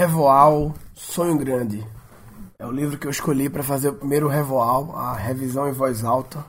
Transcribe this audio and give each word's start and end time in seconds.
Revoal 0.00 0.74
Sonho 0.94 1.36
Grande. 1.36 1.86
É 2.58 2.66
o 2.66 2.70
livro 2.70 2.98
que 2.98 3.06
eu 3.06 3.10
escolhi 3.10 3.50
para 3.50 3.62
fazer 3.62 3.90
o 3.90 3.94
primeiro 3.94 4.28
Revoal, 4.28 4.96
a 4.96 5.14
revisão 5.14 5.68
em 5.68 5.72
voz 5.72 6.02
alta. 6.02 6.42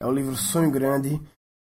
É 0.00 0.06
o 0.06 0.10
livro 0.10 0.34
Sonho 0.34 0.70
Grande, 0.70 1.20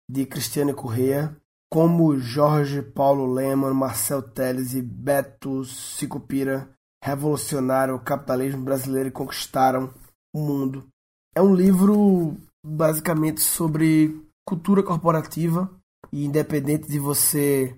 de 0.08 0.28
Cristiane 0.28 0.76
Correa. 0.76 1.36
Como 1.72 2.20
Jorge 2.20 2.84
Paulo 2.84 3.34
Leman, 3.34 3.74
Marcel 3.74 4.22
Teles 4.22 4.76
e 4.76 4.82
Beto 4.84 5.66
Sicupira 5.66 6.70
revolucionaram 7.04 7.96
o 7.96 8.00
capitalismo 8.00 8.64
brasileiro 8.64 9.10
e 9.10 9.12
conquistaram 9.12 9.92
o 10.36 10.40
mundo. 10.40 10.88
É 11.34 11.42
um 11.42 11.56
livro 11.56 12.38
basicamente 12.64 13.42
sobre 13.42 14.24
cultura 14.48 14.84
corporativa 14.84 15.68
e 16.12 16.26
independente 16.26 16.88
de 16.88 17.00
você 17.00 17.76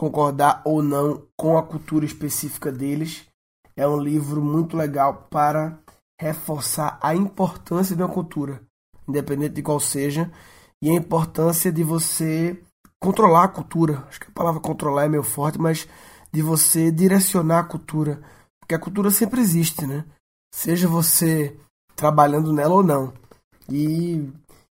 concordar 0.00 0.62
ou 0.64 0.82
não 0.82 1.26
com 1.36 1.58
a 1.58 1.62
cultura 1.62 2.06
específica 2.06 2.72
deles, 2.72 3.26
é 3.76 3.86
um 3.86 4.00
livro 4.00 4.42
muito 4.42 4.74
legal 4.74 5.26
para 5.30 5.78
reforçar 6.18 6.98
a 7.02 7.14
importância 7.14 7.94
de 7.94 8.02
uma 8.02 8.08
cultura, 8.08 8.62
independente 9.06 9.56
de 9.56 9.62
qual 9.62 9.78
seja, 9.78 10.32
e 10.82 10.88
a 10.88 10.94
importância 10.94 11.70
de 11.70 11.84
você 11.84 12.58
controlar 12.98 13.44
a 13.44 13.48
cultura. 13.48 14.02
Acho 14.08 14.20
que 14.20 14.28
a 14.28 14.32
palavra 14.32 14.58
controlar 14.58 15.04
é 15.04 15.08
meio 15.10 15.22
forte, 15.22 15.58
mas 15.60 15.86
de 16.32 16.40
você 16.40 16.90
direcionar 16.90 17.58
a 17.58 17.64
cultura, 17.64 18.22
porque 18.58 18.74
a 18.74 18.80
cultura 18.80 19.10
sempre 19.10 19.42
existe, 19.42 19.86
né? 19.86 20.06
Seja 20.50 20.88
você 20.88 21.54
trabalhando 21.94 22.54
nela 22.54 22.72
ou 22.72 22.82
não. 22.82 23.12
E 23.68 24.32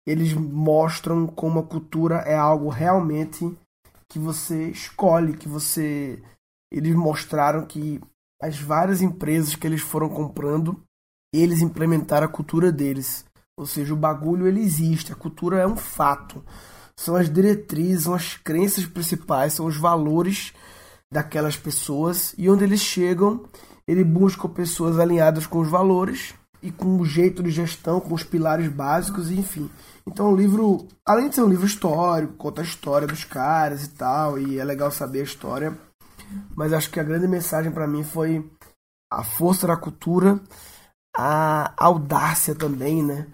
eles 0.07 0.33
mostram 0.33 1.27
como 1.27 1.59
a 1.59 1.67
cultura 1.67 2.21
é 2.21 2.35
algo 2.35 2.71
realmente 2.71 3.55
que 4.11 4.19
você 4.19 4.69
escolhe, 4.71 5.37
que 5.37 5.49
você. 5.49 6.21
Eles 6.71 6.95
mostraram 6.95 7.65
que 7.65 8.01
as 8.43 8.59
várias 8.59 9.01
empresas 9.01 9.55
que 9.55 9.67
eles 9.67 9.81
foram 9.81 10.09
comprando, 10.09 10.83
eles 11.33 11.63
implementaram 11.63 12.27
a 12.27 12.31
cultura 12.31 12.73
deles. 12.73 13.25
Ou 13.57 13.67
seja, 13.67 13.95
o 13.95 13.97
bagulho 13.97 14.47
ele 14.47 14.61
existe, 14.61 15.13
a 15.13 15.17
cultura 15.17 15.61
é 15.61 15.67
um 15.67 15.77
fato. 15.77 16.45
São 16.97 17.15
as 17.15 17.33
diretrizes, 17.33 18.05
são 18.05 18.15
as 18.15 18.37
crenças 18.37 18.85
principais, 18.85 19.55
são 19.55 19.67
os 19.67 19.77
valores 19.77 20.53
daquelas 21.13 21.57
pessoas 21.57 22.35
e 22.37 22.49
onde 22.49 22.65
eles 22.65 22.81
chegam, 22.81 23.45
ele 23.87 24.05
busca 24.05 24.49
pessoas 24.49 24.99
alinhadas 24.99 25.47
com 25.47 25.61
os 25.61 25.69
valores 25.69 26.35
e 26.63 26.71
com 26.71 26.99
o 26.99 27.05
jeito 27.05 27.43
de 27.43 27.51
gestão, 27.51 28.01
com 28.01 28.15
os 28.15 28.23
pilares 28.23 28.69
básicos, 28.69 29.31
enfim. 29.31 29.71
Então 30.07 30.33
o 30.33 30.37
livro, 30.37 30.87
além 31.07 31.29
de 31.29 31.35
ser 31.35 31.43
um 31.43 31.49
livro 31.49 31.67
histórico, 31.67 32.35
conta 32.35 32.61
a 32.61 32.65
história 32.65 33.07
dos 33.07 33.25
caras 33.25 33.85
e 33.85 33.91
tal, 33.91 34.39
e 34.39 34.59
é 34.59 34.65
legal 34.65 34.91
saber 34.91 35.21
a 35.21 35.25
história, 35.25 35.79
mas 36.55 36.73
acho 36.73 36.91
que 36.91 37.01
a 37.01 37.05
grande 37.05 37.29
mensagem 37.29 37.71
para 37.71 37.87
mim 37.87 38.03
foi 38.03 38.49
a 39.13 39.25
força 39.25 39.67
da 39.67 39.77
cultura, 39.77 40.41
a 41.17 41.73
audácia 41.77 42.55
também, 42.55 43.03
né? 43.03 43.27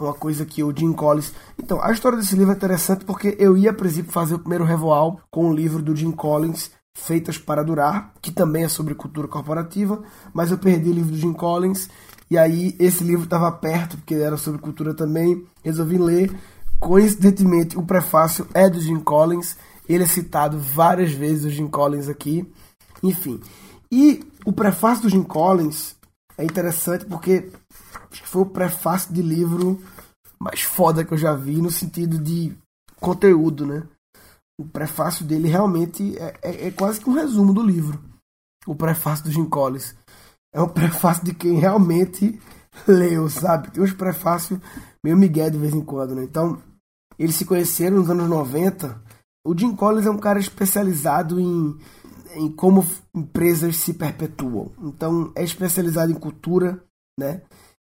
Uma 0.00 0.14
coisa 0.14 0.46
que 0.46 0.62
o 0.64 0.74
Jim 0.74 0.94
Collins. 0.94 1.34
Então, 1.58 1.82
a 1.82 1.92
história 1.92 2.16
desse 2.16 2.34
livro 2.34 2.52
é 2.52 2.56
interessante 2.56 3.04
porque 3.04 3.36
eu 3.38 3.54
ia, 3.54 3.70
a 3.70 3.74
princípio, 3.74 4.10
fazer 4.10 4.34
o 4.34 4.38
primeiro 4.38 4.64
revoal 4.64 5.20
com 5.30 5.50
o 5.50 5.54
livro 5.54 5.82
do 5.82 5.94
Jim 5.94 6.10
Collins, 6.10 6.70
Feitas 6.96 7.36
para 7.36 7.62
Durar, 7.62 8.14
que 8.20 8.32
também 8.32 8.64
é 8.64 8.68
sobre 8.68 8.94
cultura 8.94 9.28
corporativa, 9.28 10.02
mas 10.32 10.50
eu 10.50 10.58
perdi 10.58 10.88
o 10.88 10.94
livro 10.94 11.12
do 11.12 11.18
Jim 11.18 11.34
Collins 11.34 11.88
e 12.30 12.38
aí 12.38 12.76
esse 12.78 13.02
livro 13.02 13.24
estava 13.24 13.50
perto, 13.50 13.96
porque 13.96 14.14
era 14.14 14.36
sobre 14.36 14.60
cultura 14.60 14.94
também. 14.94 15.44
Resolvi 15.64 15.98
ler. 15.98 16.38
Coincidentemente, 16.78 17.76
o 17.76 17.82
prefácio 17.82 18.46
é 18.54 18.70
do 18.70 18.80
Jim 18.80 19.00
Collins. 19.00 19.56
Ele 19.88 20.04
é 20.04 20.06
citado 20.06 20.58
várias 20.58 21.12
vezes, 21.12 21.44
o 21.44 21.50
Jim 21.50 21.66
Collins 21.66 22.08
aqui. 22.08 22.48
Enfim. 23.02 23.40
E 23.90 24.24
o 24.46 24.52
prefácio 24.52 25.02
do 25.02 25.08
Jim 25.08 25.24
Collins 25.24 25.96
é 26.38 26.44
interessante 26.44 27.04
porque 27.04 27.50
foi 28.24 28.42
o 28.42 28.46
prefácio 28.46 29.12
de 29.12 29.20
livro 29.20 29.82
mais 30.38 30.62
foda 30.62 31.04
que 31.04 31.12
eu 31.12 31.18
já 31.18 31.34
vi 31.34 31.60
no 31.60 31.70
sentido 31.70 32.18
de 32.18 32.56
conteúdo, 33.00 33.66
né? 33.66 33.82
O 34.58 34.64
prefácio 34.64 35.24
dele 35.24 35.48
realmente 35.48 36.16
é, 36.16 36.38
é, 36.42 36.66
é 36.68 36.70
quase 36.70 37.00
que 37.00 37.10
um 37.10 37.14
resumo 37.14 37.52
do 37.52 37.62
livro. 37.62 38.00
O 38.66 38.74
prefácio 38.74 39.24
do 39.24 39.32
Jim 39.32 39.46
Collins 39.46 39.96
é 40.52 40.60
um 40.60 40.68
prefácio 40.68 41.24
de 41.24 41.34
quem 41.34 41.54
realmente 41.54 42.38
leu, 42.86 43.28
sabe? 43.28 43.70
Tem 43.70 43.82
uns 43.82 43.92
prefácios 43.92 44.60
meio 45.02 45.16
migué 45.16 45.48
de 45.50 45.58
vez 45.58 45.74
em 45.74 45.84
quando, 45.84 46.14
né? 46.14 46.24
Então, 46.24 46.60
eles 47.18 47.36
se 47.36 47.44
conheceram 47.44 47.98
nos 47.98 48.10
anos 48.10 48.28
90. 48.28 49.00
O 49.46 49.56
Jim 49.56 49.74
Collins 49.74 50.06
é 50.06 50.10
um 50.10 50.18
cara 50.18 50.38
especializado 50.38 51.40
em, 51.40 51.76
em 52.34 52.50
como 52.50 52.86
empresas 53.14 53.76
se 53.76 53.94
perpetuam. 53.94 54.72
Então, 54.82 55.32
é 55.34 55.42
especializado 55.42 56.12
em 56.12 56.16
cultura, 56.16 56.82
né? 57.18 57.42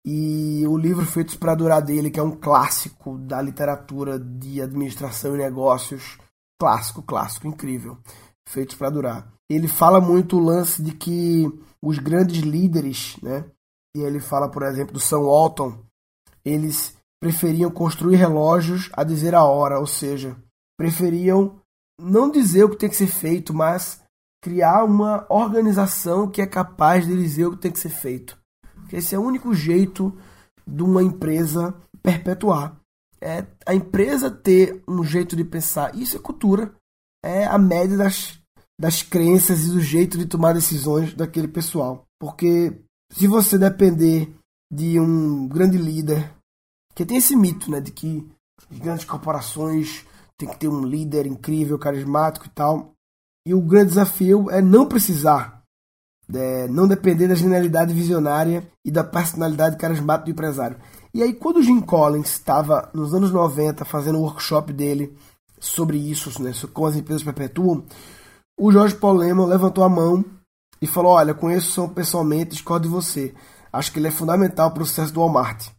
E 0.05 0.65
o 0.65 0.77
livro 0.77 1.05
Feitos 1.05 1.35
para 1.35 1.55
Durar 1.55 1.81
dele, 1.81 2.09
que 2.09 2.19
é 2.19 2.23
um 2.23 2.31
clássico 2.31 3.17
da 3.17 3.41
literatura 3.41 4.17
de 4.17 4.61
administração 4.61 5.35
e 5.35 5.39
negócios, 5.39 6.17
clássico, 6.59 7.01
clássico, 7.01 7.47
incrível. 7.47 7.97
Feitos 8.47 8.75
para 8.75 8.89
Durar. 8.89 9.31
Ele 9.49 9.67
fala 9.67 9.99
muito 9.99 10.37
o 10.37 10.43
lance 10.43 10.81
de 10.81 10.93
que 10.93 11.51
os 11.83 11.97
grandes 11.97 12.41
líderes, 12.41 13.17
né? 13.21 13.45
E 13.95 14.01
ele 14.01 14.19
fala, 14.19 14.49
por 14.49 14.63
exemplo, 14.63 14.93
do 14.93 14.99
São 14.99 15.23
Walton, 15.23 15.83
eles 16.45 16.95
preferiam 17.19 17.71
construir 17.71 18.15
relógios 18.15 18.89
a 18.93 19.03
dizer 19.03 19.35
a 19.35 19.43
hora, 19.43 19.79
ou 19.79 19.87
seja, 19.87 20.37
preferiam 20.77 21.59
não 21.99 22.31
dizer 22.31 22.63
o 22.63 22.69
que 22.69 22.77
tem 22.77 22.89
que 22.89 22.95
ser 22.95 23.07
feito, 23.07 23.53
mas 23.53 24.01
criar 24.41 24.85
uma 24.85 25.25
organização 25.29 26.29
que 26.29 26.41
é 26.41 26.47
capaz 26.47 27.05
de 27.05 27.15
dizer 27.15 27.45
o 27.45 27.51
que 27.51 27.61
tem 27.61 27.71
que 27.71 27.79
ser 27.79 27.89
feito. 27.89 28.37
Porque 28.75 28.95
esse 28.95 29.13
é 29.13 29.19
o 29.19 29.23
único 29.23 29.53
jeito 29.53 30.17
de 30.65 30.81
uma 30.81 31.03
empresa 31.03 31.75
perpetuar. 32.01 32.79
É 33.21 33.45
a 33.65 33.75
empresa 33.75 34.31
ter 34.31 34.81
um 34.87 35.03
jeito 35.03 35.35
de 35.35 35.43
pensar. 35.43 35.93
Isso 35.93 36.15
é 36.15 36.19
cultura. 36.19 36.73
É 37.23 37.45
a 37.45 37.57
média 37.57 37.97
das 37.97 38.38
das 38.79 39.03
crenças 39.03 39.65
e 39.65 39.71
do 39.71 39.81
jeito 39.81 40.17
de 40.17 40.25
tomar 40.25 40.53
decisões 40.53 41.13
daquele 41.13 41.49
pessoal. 41.49 42.05
Porque 42.17 42.79
se 43.11 43.27
você 43.27 43.57
depender 43.57 44.33
de 44.71 44.97
um 44.97 45.47
grande 45.49 45.77
líder, 45.77 46.31
que 46.95 47.05
tem 47.05 47.17
esse 47.17 47.35
mito, 47.35 47.69
né, 47.69 47.81
de 47.81 47.91
que 47.91 48.25
grandes 48.71 49.03
corporações 49.03 50.05
tem 50.37 50.47
que 50.47 50.57
ter 50.57 50.69
um 50.69 50.85
líder 50.85 51.25
incrível, 51.25 51.77
carismático 51.77 52.45
e 52.45 52.49
tal. 52.49 52.93
E 53.45 53.53
o 53.53 53.61
grande 53.61 53.89
desafio 53.89 54.49
é 54.49 54.61
não 54.61 54.85
precisar, 54.85 55.61
é 56.33 56.67
não 56.69 56.87
depender 56.87 57.27
da 57.27 57.35
genialidade 57.35 57.93
visionária 57.93 58.65
e 58.85 58.91
da 58.91 59.03
personalidade 59.03 59.75
carismática 59.77 60.25
do 60.25 60.31
empresário. 60.31 60.77
E 61.13 61.21
aí, 61.23 61.33
quando 61.33 61.57
o 61.57 61.63
Jim 61.63 61.81
Collins 61.81 62.29
estava 62.29 62.89
nos 62.93 63.13
anos 63.13 63.31
90 63.31 63.83
fazendo 63.83 64.19
o 64.19 64.21
workshop 64.21 64.71
dele 64.71 65.17
sobre 65.59 65.97
isso, 65.97 66.41
né, 66.41 66.51
como 66.71 66.87
as 66.87 66.95
empresas 66.95 67.23
perpetuam, 67.23 67.83
o 68.59 68.71
Jorge 68.71 68.95
Paulo 68.95 69.19
Leman 69.19 69.45
levantou 69.45 69.83
a 69.83 69.89
mão 69.89 70.23
e 70.81 70.85
falou: 70.85 71.13
Olha, 71.13 71.33
conheço 71.33 71.69
o 71.69 71.71
senhor 71.71 71.89
pessoalmente, 71.89 72.51
discordo 72.51 72.87
de 72.87 72.93
você. 72.93 73.33
Acho 73.71 73.91
que 73.91 73.99
ele 73.99 74.09
é 74.09 74.11
fundamental 74.11 74.71
para 74.71 74.83
o 74.83 74.85
sucesso 74.85 75.13
do 75.13 75.21
Walmart 75.21 75.69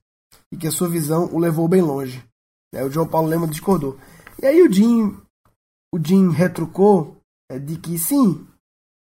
e 0.52 0.56
que 0.56 0.66
a 0.66 0.70
sua 0.70 0.88
visão 0.88 1.28
o 1.32 1.38
levou 1.38 1.68
bem 1.68 1.82
longe. 1.82 2.24
É, 2.74 2.82
o 2.84 2.90
João 2.90 3.06
Paulo 3.06 3.28
Lema 3.28 3.46
discordou. 3.46 3.98
E 4.40 4.46
aí 4.46 4.62
o 4.62 4.72
Jim, 4.72 5.16
o 5.92 5.98
Jim 6.02 6.30
retrucou 6.30 7.16
é, 7.50 7.58
de 7.58 7.76
que 7.76 7.98
sim, 7.98 8.46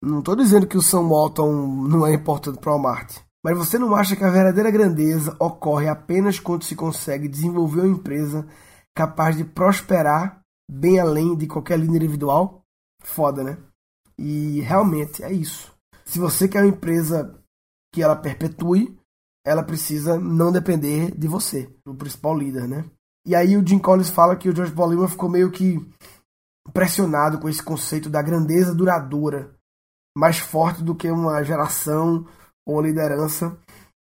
não 0.01 0.19
estou 0.19 0.35
dizendo 0.35 0.67
que 0.67 0.77
o 0.77 0.81
Sam 0.81 1.07
Walton 1.09 1.51
não 1.87 2.07
é 2.07 2.13
importante 2.13 2.59
para 2.59 2.71
o 2.71 2.73
Walmart, 2.73 3.19
mas 3.43 3.57
você 3.57 3.77
não 3.77 3.95
acha 3.95 4.15
que 4.15 4.23
a 4.23 4.29
verdadeira 4.29 4.71
grandeza 4.71 5.35
ocorre 5.39 5.87
apenas 5.87 6.39
quando 6.39 6.63
se 6.63 6.75
consegue 6.75 7.27
desenvolver 7.27 7.81
uma 7.81 7.95
empresa 7.95 8.47
capaz 8.95 9.35
de 9.35 9.43
prosperar 9.43 10.41
bem 10.69 10.99
além 10.99 11.35
de 11.35 11.45
qualquer 11.45 11.77
linha 11.77 11.97
individual? 11.97 12.61
Foda, 13.03 13.43
né? 13.43 13.57
E 14.19 14.61
realmente 14.61 15.23
é 15.23 15.31
isso. 15.31 15.73
Se 16.05 16.19
você 16.19 16.47
quer 16.47 16.63
uma 16.63 16.69
empresa 16.69 17.37
que 17.93 18.01
ela 18.01 18.15
perpetue, 18.15 18.97
ela 19.45 19.63
precisa 19.63 20.19
não 20.19 20.51
depender 20.51 21.11
de 21.17 21.27
você, 21.27 21.73
do 21.85 21.95
principal 21.95 22.37
líder, 22.37 22.67
né? 22.67 22.85
E 23.25 23.35
aí 23.35 23.57
o 23.57 23.65
Jim 23.65 23.79
Collins 23.79 24.09
fala 24.09 24.35
que 24.35 24.49
o 24.49 24.55
George 24.55 24.73
Paul 24.73 25.07
ficou 25.07 25.29
meio 25.29 25.51
que 25.51 25.85
impressionado 26.67 27.39
com 27.39 27.47
esse 27.47 27.61
conceito 27.61 28.09
da 28.09 28.21
grandeza 28.21 28.73
duradoura, 28.73 29.53
mais 30.17 30.37
forte 30.37 30.83
do 30.83 30.95
que 30.95 31.09
uma 31.09 31.43
geração 31.43 32.25
ou 32.65 32.75
uma 32.75 32.83
liderança. 32.87 33.57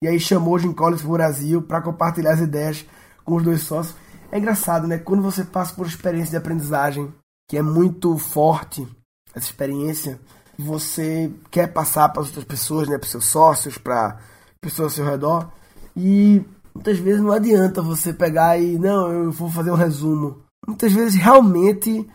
E 0.04 0.08
aí 0.08 0.20
chamou 0.20 0.56
o 0.56 0.60
Jim 0.60 0.74
Collins 0.74 1.02
para 1.02 1.10
o 1.10 1.14
Brasil 1.14 1.62
para 1.62 1.82
compartilhar 1.82 2.34
as 2.34 2.40
ideias 2.40 2.86
com 3.24 3.36
os 3.36 3.44
dois 3.44 3.62
sócios. 3.62 3.96
É 4.32 4.38
engraçado, 4.38 4.88
né? 4.88 4.98
Quando 4.98 5.22
você 5.22 5.44
passa 5.44 5.74
por 5.74 5.86
experiência 5.86 6.32
de 6.32 6.38
aprendizagem 6.38 7.14
que 7.50 7.58
é 7.58 7.62
muito 7.62 8.18
forte, 8.18 8.88
essa 9.34 9.48
experiência, 9.48 10.20
você 10.58 11.32
quer 11.50 11.68
passar 11.74 12.10
para 12.10 12.22
as 12.22 12.28
outras 12.28 12.46
pessoas, 12.46 12.88
né, 12.88 12.98
para 12.98 13.10
seus 13.10 13.26
sócios, 13.26 13.78
para 13.78 14.20
pessoas 14.62 14.92
ao 14.92 14.96
seu 14.96 15.06
redor, 15.06 15.52
e 15.96 16.44
muitas 16.74 16.98
vezes 17.00 17.22
não 17.22 17.32
adianta 17.32 17.82
você 17.82 18.14
pegar 18.14 18.58
e 18.58 18.78
não, 18.78 19.12
eu 19.12 19.32
vou 19.32 19.50
fazer 19.50 19.72
um 19.72 19.76
resumo. 19.76 20.42
Muitas 20.68 20.94
vezes 20.94 21.16
realmente 21.16 22.08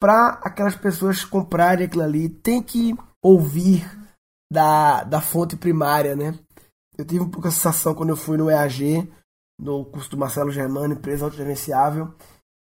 para 0.00 0.40
aquelas 0.42 0.74
pessoas 0.74 1.24
comprarem 1.24 1.86
aquilo 1.86 2.02
ali, 2.02 2.28
tem 2.28 2.60
que 2.60 2.92
ouvir 3.22 3.88
da, 4.52 5.04
da 5.04 5.20
fonte 5.20 5.54
primária, 5.56 6.16
né? 6.16 6.34
Eu 6.98 7.04
tive 7.04 7.22
um 7.22 7.30
pouco 7.30 7.46
a 7.46 7.50
sensação 7.52 7.94
quando 7.94 8.10
eu 8.10 8.16
fui 8.16 8.36
no 8.36 8.50
EAG, 8.50 9.08
no 9.60 9.84
curso 9.84 10.10
do 10.10 10.18
Marcelo 10.18 10.50
Germano, 10.50 10.94
empresa 10.94 11.24
autogerenciável. 11.24 12.12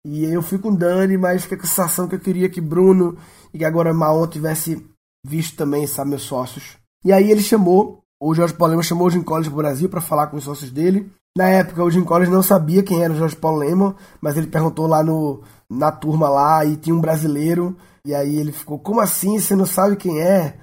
E 0.05 0.23
eu 0.23 0.43
fui 0.43 0.59
com 0.59 0.69
o 0.69 0.77
Dani, 0.77 1.17
mas 1.17 1.41
fiquei 1.41 1.57
com 1.57 1.63
a 1.63 1.67
sensação 1.67 2.07
que 2.07 2.13
eu 2.13 2.19
queria 2.19 2.47
que 2.47 2.61
Bruno 2.61 3.17
e 3.51 3.57
que 3.57 3.65
agora 3.65 3.91
Maon 3.91 4.27
tivesse 4.27 4.85
visto 5.25 5.57
também, 5.57 5.87
sabe, 5.87 6.11
meus 6.11 6.21
sócios. 6.21 6.77
E 7.03 7.11
aí 7.11 7.31
ele 7.31 7.41
chamou, 7.41 8.03
o 8.21 8.35
Jorge 8.35 8.53
Paulo 8.53 8.73
Lema 8.73 8.83
chamou 8.83 9.07
o 9.07 9.09
Jim 9.09 9.23
Collins 9.23 9.47
para 9.47 9.53
o 9.55 9.57
Brasil 9.57 9.89
para 9.89 9.99
falar 9.99 10.27
com 10.27 10.37
os 10.37 10.43
sócios 10.43 10.69
dele. 10.69 11.11
Na 11.35 11.49
época, 11.49 11.83
o 11.83 11.89
Jim 11.89 12.03
Collins 12.03 12.29
não 12.29 12.43
sabia 12.43 12.83
quem 12.83 13.03
era 13.03 13.11
o 13.11 13.17
Jorge 13.17 13.35
Paulo 13.35 13.57
Lema, 13.57 13.95
mas 14.21 14.37
ele 14.37 14.45
perguntou 14.45 14.85
lá 14.85 15.03
no, 15.03 15.41
na 15.67 15.91
turma 15.91 16.29
lá 16.29 16.63
e 16.63 16.77
tinha 16.77 16.95
um 16.95 17.01
brasileiro. 17.01 17.75
E 18.05 18.13
aí 18.13 18.37
ele 18.37 18.51
ficou, 18.51 18.77
como 18.77 19.01
assim? 19.01 19.39
Você 19.39 19.55
não 19.55 19.65
sabe 19.65 19.95
quem 19.95 20.21
é? 20.21 20.55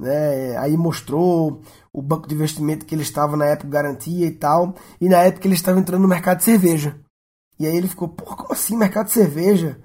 Né? 0.00 0.56
Aí 0.58 0.76
mostrou 0.76 1.62
o 1.92 2.02
banco 2.02 2.26
de 2.26 2.34
investimento 2.34 2.84
que 2.84 2.96
ele 2.96 3.02
estava 3.02 3.36
na 3.36 3.46
época 3.46 3.70
garantia 3.70 4.26
e 4.26 4.32
tal. 4.32 4.74
E 5.00 5.08
na 5.08 5.18
época 5.18 5.46
ele 5.46 5.54
estava 5.54 5.78
entrando 5.78 6.02
no 6.02 6.08
mercado 6.08 6.38
de 6.38 6.44
cerveja. 6.44 6.98
E 7.58 7.66
aí 7.66 7.76
ele 7.76 7.88
ficou, 7.88 8.08
pô, 8.08 8.36
como 8.36 8.52
assim 8.52 8.76
mercado 8.76 9.06
de 9.06 9.12
cerveja? 9.12 9.80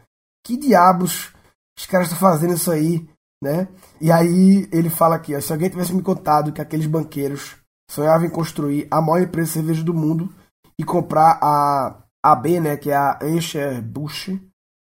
Que 0.45 0.57
diabos 0.57 1.33
os 1.77 1.85
caras 1.85 2.07
estão 2.07 2.19
fazendo 2.19 2.53
isso 2.53 2.71
aí, 2.71 3.07
né? 3.41 3.67
E 3.99 4.11
aí 4.11 4.67
ele 4.71 4.89
fala 4.89 5.15
aqui, 5.15 5.35
ó, 5.35 5.41
se 5.41 5.51
alguém 5.51 5.69
tivesse 5.69 5.93
me 5.93 6.01
contado 6.01 6.51
que 6.51 6.61
aqueles 6.61 6.85
banqueiros 6.85 7.55
sonhavam 7.89 8.27
em 8.27 8.29
construir 8.29 8.87
a 8.91 9.01
maior 9.01 9.23
empresa 9.23 9.47
de 9.47 9.53
cerveja 9.53 9.83
do 9.83 9.93
mundo 9.93 10.33
e 10.77 10.83
comprar 10.83 11.39
a 11.41 12.03
AB, 12.23 12.59
né, 12.59 12.77
que 12.77 12.89
é 12.89 12.95
a 12.95 13.19
Anheuser-Busch, 13.21 14.39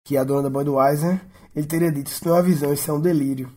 que 0.07 0.17
é 0.17 0.21
a 0.21 0.25
dona 0.25 0.43
da 0.43 0.51
Budweiser, 0.51 1.21
ele 1.55 1.67
teria 1.67 1.91
dito, 1.91 2.09
isso 2.09 2.27
não 2.27 2.35
é 2.35 2.39
uma 2.39 2.43
visão, 2.43 2.73
isso 2.73 2.91
é 2.91 2.95
um 2.95 3.01
delírio. 3.01 3.51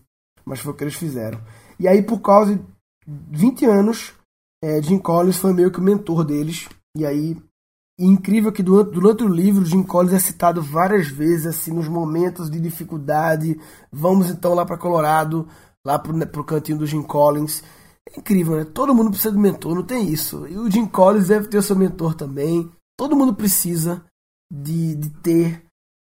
Mas 0.46 0.60
foi 0.60 0.72
o 0.72 0.76
que 0.76 0.84
eles 0.84 0.96
fizeram. 0.96 1.42
E 1.80 1.88
aí, 1.88 2.02
por 2.02 2.22
causa 2.22 2.56
de 2.56 2.64
20 3.06 3.66
anos, 3.66 4.14
é, 4.64 4.82
Jim 4.82 4.98
Collins 4.98 5.38
foi 5.38 5.54
meio 5.54 5.72
que 5.72 5.80
o 5.80 5.84
mentor 5.84 6.24
deles. 6.24 6.68
E 6.96 7.06
aí, 7.06 7.38
incrível 8.06 8.52
que 8.52 8.62
durante, 8.62 8.92
durante 8.92 9.24
o 9.24 9.28
livro, 9.28 9.66
Jim 9.66 9.84
Collins 9.84 10.14
é 10.14 10.20
citado 10.20 10.62
várias 10.62 11.08
vezes, 11.08 11.48
assim, 11.48 11.72
nos 11.72 11.88
momentos 11.88 12.50
de 12.50 12.60
dificuldade. 12.60 13.60
Vamos 13.92 14.30
então 14.30 14.54
lá 14.54 14.66
para 14.66 14.78
Colorado, 14.78 15.48
lá 15.86 15.98
pro, 15.98 16.28
pro 16.28 16.44
cantinho 16.44 16.78
do 16.78 16.86
Jim 16.86 17.02
Collins. 17.02 17.64
É 18.08 18.20
incrível, 18.20 18.56
né? 18.58 18.66
Todo 18.66 18.94
mundo 18.94 19.10
precisa 19.10 19.34
de 19.34 19.40
mentor, 19.40 19.76
não 19.76 19.84
tem 19.84 20.10
isso. 20.10 20.48
E 20.48 20.58
o 20.58 20.70
Jim 20.70 20.86
Collins 20.86 21.28
deve 21.28 21.48
ter 21.48 21.58
o 21.58 21.64
seu 21.64 21.76
mentor 21.76 22.14
também. 22.14 22.72
Todo 22.98 23.16
mundo 23.16 23.34
precisa 23.34 24.04
de, 24.52 24.96
de 24.96 25.10
ter. 25.22 25.64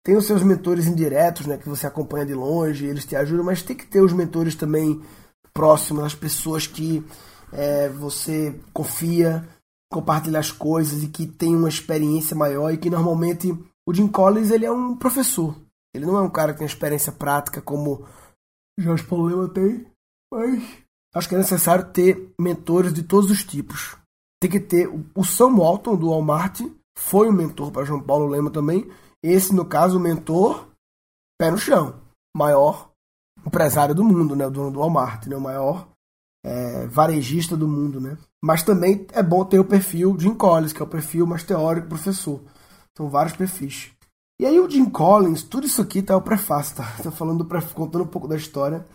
Tem 0.05 0.17
os 0.17 0.27
seus 0.27 0.43
mentores 0.43 0.87
indiretos, 0.87 1.47
né? 1.47 1.57
Que 1.57 1.69
você 1.69 1.87
acompanha 1.87 2.27
de 2.27 2.35
longe, 2.35 2.87
eles 2.87 3.05
te 3.05 3.17
ajudam, 3.17 3.45
mas 3.45 3.63
tem 3.63 3.77
que 3.77 3.87
ter 3.87 4.01
os 4.01 4.13
mentores 4.13 4.55
também 4.55 5.01
próximos, 5.55 6.05
as 6.05 6.15
pessoas 6.15 6.67
que 6.67 7.05
é, 7.53 7.89
você 7.89 8.61
confia, 8.73 9.49
compartilha 9.91 10.39
as 10.39 10.51
coisas 10.51 11.03
e 11.03 11.09
que 11.09 11.27
tem 11.27 11.55
uma 11.55 11.69
experiência 11.69 12.37
maior 12.37 12.73
e 12.73 12.79
que 12.79 12.91
normalmente 12.91 13.53
o 13.87 13.95
Jim 13.95 14.09
Collins 14.09 14.51
ele 14.51 14.67
é 14.67 14.73
um 14.73 14.97
professor. 14.97 15.57
Ele 15.95 16.07
não 16.07 16.17
é 16.17 16.21
um 16.21 16.31
cara 16.31 16.53
que 16.53 16.59
tem 16.59 16.67
experiência 16.67 17.13
prática 17.13 17.63
como 17.63 18.07
Jorge 18.79 19.05
Paulo 19.05 19.27
Lema 19.27 19.49
tem, 19.49 19.87
mas 20.33 20.63
acho 21.15 21.29
que 21.29 21.35
é 21.35 21.39
necessário 21.39 21.91
ter 21.93 22.33
mentores 22.39 22.93
de 22.93 23.03
todos 23.03 23.31
os 23.31 23.43
tipos. 23.45 23.97
Tem 24.41 24.51
que 24.51 24.61
ter 24.61 24.89
o 25.15 25.25
Sam 25.25 25.57
Walton 25.57 25.97
do 25.97 26.11
Walmart 26.11 26.61
foi 26.97 27.29
um 27.29 27.33
mentor 27.33 27.71
para 27.71 27.85
João 27.85 28.03
Paulo 28.03 28.27
Lema 28.27 28.51
também. 28.51 28.91
Esse, 29.23 29.55
no 29.55 29.67
caso, 29.67 29.99
o 29.99 30.01
mentor 30.01 30.69
pé 31.39 31.51
no 31.51 31.59
chão, 31.59 32.01
maior 32.35 32.91
empresário 33.47 33.95
do 33.95 34.03
mundo, 34.03 34.35
né? 34.35 34.47
O 34.47 34.51
dono 34.51 34.71
do 34.71 34.81
Walmart, 34.81 35.27
né? 35.27 35.37
O 35.37 35.41
maior 35.41 35.89
é, 36.45 36.87
varejista 36.87 37.57
do 37.57 37.69
mundo, 37.69 38.01
né? 38.01 38.17
Mas 38.47 38.63
também 38.63 39.05
é 39.13 39.25
bom 39.25 39.45
ter 39.45 39.59
o 39.59 39.65
perfil 39.65 40.17
Jim 40.17 40.33
Collins, 40.33 40.73
que 40.73 40.81
é 40.81 40.85
o 40.85 40.89
perfil 40.89 41.27
mais 41.27 41.43
teórico, 41.43 41.89
professor. 41.89 42.41
São 42.97 43.11
vários 43.11 43.35
perfis. 43.37 43.91
E 44.41 44.47
aí 44.47 44.61
o 44.61 44.71
Jim 44.71 44.89
Collins, 44.89 45.43
tudo 45.43 45.67
isso 45.67 45.83
aqui 45.83 46.01
tá 46.01 46.17
o 46.17 46.23
prefácio, 46.23 46.77
tá? 46.77 46.85
Tô 47.03 47.11
falando 47.11 47.43
do 47.43 47.75
contando 47.75 48.05
um 48.05 48.07
pouco 48.07 48.29
da 48.29 48.37
história. 48.37 48.87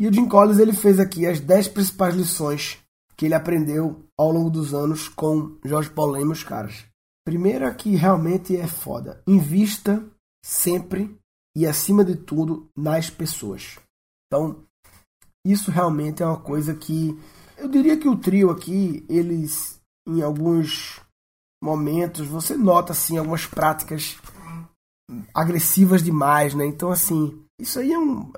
E 0.00 0.08
o 0.08 0.12
Jim 0.12 0.26
Collins 0.26 0.58
ele 0.58 0.72
fez 0.72 0.98
aqui 0.98 1.26
as 1.26 1.38
10 1.38 1.68
principais 1.68 2.14
lições 2.14 2.78
que 3.14 3.26
ele 3.26 3.34
aprendeu 3.34 4.02
ao 4.18 4.32
longo 4.32 4.48
dos 4.48 4.72
anos 4.72 5.06
com 5.06 5.54
Jorge 5.62 5.90
Paulo 5.90 6.16
e 6.16 6.24
os 6.24 6.42
caras. 6.42 6.86
Primeiro 7.26 7.72
que 7.74 7.94
realmente 7.96 8.56
é 8.56 8.66
foda. 8.66 9.22
Invista 9.26 10.02
sempre 10.42 11.14
e 11.54 11.66
acima 11.66 12.06
de 12.06 12.16
tudo 12.16 12.70
nas 12.74 13.10
pessoas. 13.10 13.78
Então, 14.28 14.64
isso 15.46 15.70
realmente 15.70 16.22
é 16.22 16.26
uma 16.26 16.40
coisa 16.40 16.74
que 16.74 17.20
eu 17.64 17.70
diria 17.70 17.96
que 17.96 18.08
o 18.08 18.16
trio 18.16 18.50
aqui, 18.50 19.04
eles 19.08 19.80
em 20.06 20.20
alguns 20.20 21.00
momentos 21.62 22.26
você 22.26 22.56
nota 22.56 22.92
assim 22.92 23.16
algumas 23.16 23.46
práticas 23.46 24.18
agressivas 25.32 26.02
demais, 26.02 26.54
né? 26.54 26.66
Então 26.66 26.90
assim, 26.90 27.42
isso 27.58 27.78
aí 27.78 27.92
é 27.92 27.98
um 27.98 28.30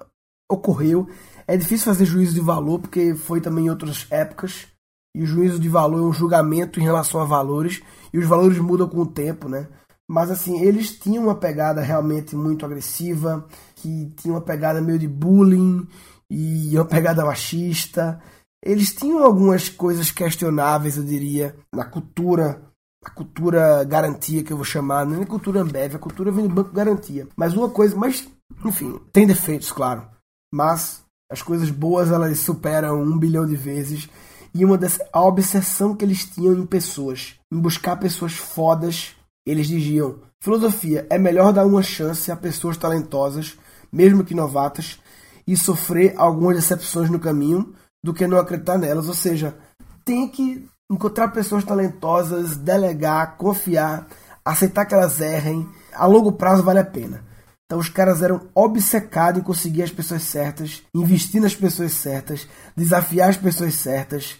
ocorreu. 0.50 1.08
É 1.46 1.56
difícil 1.56 1.86
fazer 1.86 2.04
juízo 2.04 2.34
de 2.34 2.40
valor 2.40 2.78
porque 2.78 3.14
foi 3.14 3.40
também 3.40 3.66
em 3.66 3.70
outras 3.70 4.06
épocas. 4.10 4.68
E 5.14 5.22
o 5.22 5.26
juízo 5.26 5.58
de 5.58 5.68
valor 5.68 5.98
é 5.98 6.02
um 6.02 6.12
julgamento 6.12 6.78
em 6.78 6.84
relação 6.84 7.20
a 7.20 7.24
valores 7.24 7.82
e 8.12 8.18
os 8.18 8.26
valores 8.26 8.58
mudam 8.58 8.88
com 8.88 8.98
o 8.98 9.06
tempo, 9.06 9.48
né? 9.48 9.66
Mas 10.08 10.30
assim, 10.30 10.60
eles 10.60 10.96
tinham 10.96 11.24
uma 11.24 11.34
pegada 11.34 11.80
realmente 11.80 12.36
muito 12.36 12.64
agressiva, 12.64 13.44
que 13.74 14.12
tinha 14.16 14.34
uma 14.34 14.40
pegada 14.40 14.80
meio 14.80 14.98
de 14.98 15.08
bullying 15.08 15.88
e 16.30 16.76
uma 16.76 16.84
pegada 16.84 17.24
machista. 17.24 18.22
Eles 18.66 18.92
tinham 18.92 19.22
algumas 19.22 19.68
coisas 19.68 20.10
questionáveis, 20.10 20.96
eu 20.96 21.04
diria, 21.04 21.56
na 21.72 21.84
cultura, 21.84 22.60
a 23.04 23.10
cultura 23.10 23.84
garantia 23.84 24.42
que 24.42 24.52
eu 24.52 24.56
vou 24.56 24.64
chamar, 24.64 25.06
não 25.06 25.22
é 25.22 25.24
cultura 25.24 25.60
Ambev, 25.60 25.94
a 25.94 26.00
cultura 26.00 26.32
vem 26.32 26.48
do 26.48 26.54
Banco 26.54 26.72
Garantia. 26.72 27.28
Mas 27.36 27.54
uma 27.54 27.70
coisa, 27.70 27.94
mas 27.94 28.26
enfim, 28.64 28.98
tem 29.12 29.26
defeitos, 29.26 29.70
claro. 29.70 30.08
Mas 30.52 31.04
as 31.30 31.42
coisas 31.42 31.70
boas 31.70 32.10
elas 32.10 32.40
superam 32.40 33.00
um 33.00 33.16
bilhão 33.16 33.46
de 33.46 33.54
vezes 33.54 34.08
e 34.52 34.64
uma 34.64 34.76
dessa, 34.76 35.06
a 35.12 35.22
obsessão 35.22 35.94
que 35.94 36.04
eles 36.04 36.24
tinham 36.24 36.54
em 36.54 36.66
pessoas, 36.66 37.34
em 37.52 37.60
buscar 37.60 37.96
pessoas 37.96 38.32
fodas 38.32 39.14
eles 39.46 39.68
diziam: 39.68 40.18
filosofia 40.40 41.06
é 41.08 41.16
melhor 41.16 41.52
dar 41.52 41.64
uma 41.64 41.82
chance 41.82 42.32
a 42.32 42.36
pessoas 42.36 42.76
talentosas, 42.76 43.56
mesmo 43.92 44.24
que 44.24 44.34
novatas, 44.34 44.98
e 45.46 45.56
sofrer 45.56 46.14
algumas 46.16 46.56
decepções 46.56 47.08
no 47.08 47.20
caminho 47.20 47.72
do 48.06 48.14
que 48.14 48.24
não 48.24 48.38
acreditar 48.38 48.78
nelas. 48.78 49.08
Ou 49.08 49.14
seja, 49.14 49.56
tem 50.04 50.28
que 50.28 50.64
encontrar 50.88 51.28
pessoas 51.28 51.64
talentosas, 51.64 52.56
delegar, 52.56 53.36
confiar, 53.36 54.06
aceitar 54.44 54.86
que 54.86 54.94
elas 54.94 55.20
errem. 55.20 55.68
A 55.92 56.06
longo 56.06 56.30
prazo 56.30 56.62
vale 56.62 56.78
a 56.78 56.84
pena. 56.84 57.24
Então 57.64 57.80
os 57.80 57.88
caras 57.88 58.22
eram 58.22 58.48
obcecados 58.54 59.40
em 59.40 59.44
conseguir 59.44 59.82
as 59.82 59.90
pessoas 59.90 60.22
certas, 60.22 60.84
investir 60.94 61.42
nas 61.42 61.56
pessoas 61.56 61.92
certas, 61.92 62.46
desafiar 62.76 63.28
as 63.28 63.36
pessoas 63.36 63.74
certas 63.74 64.36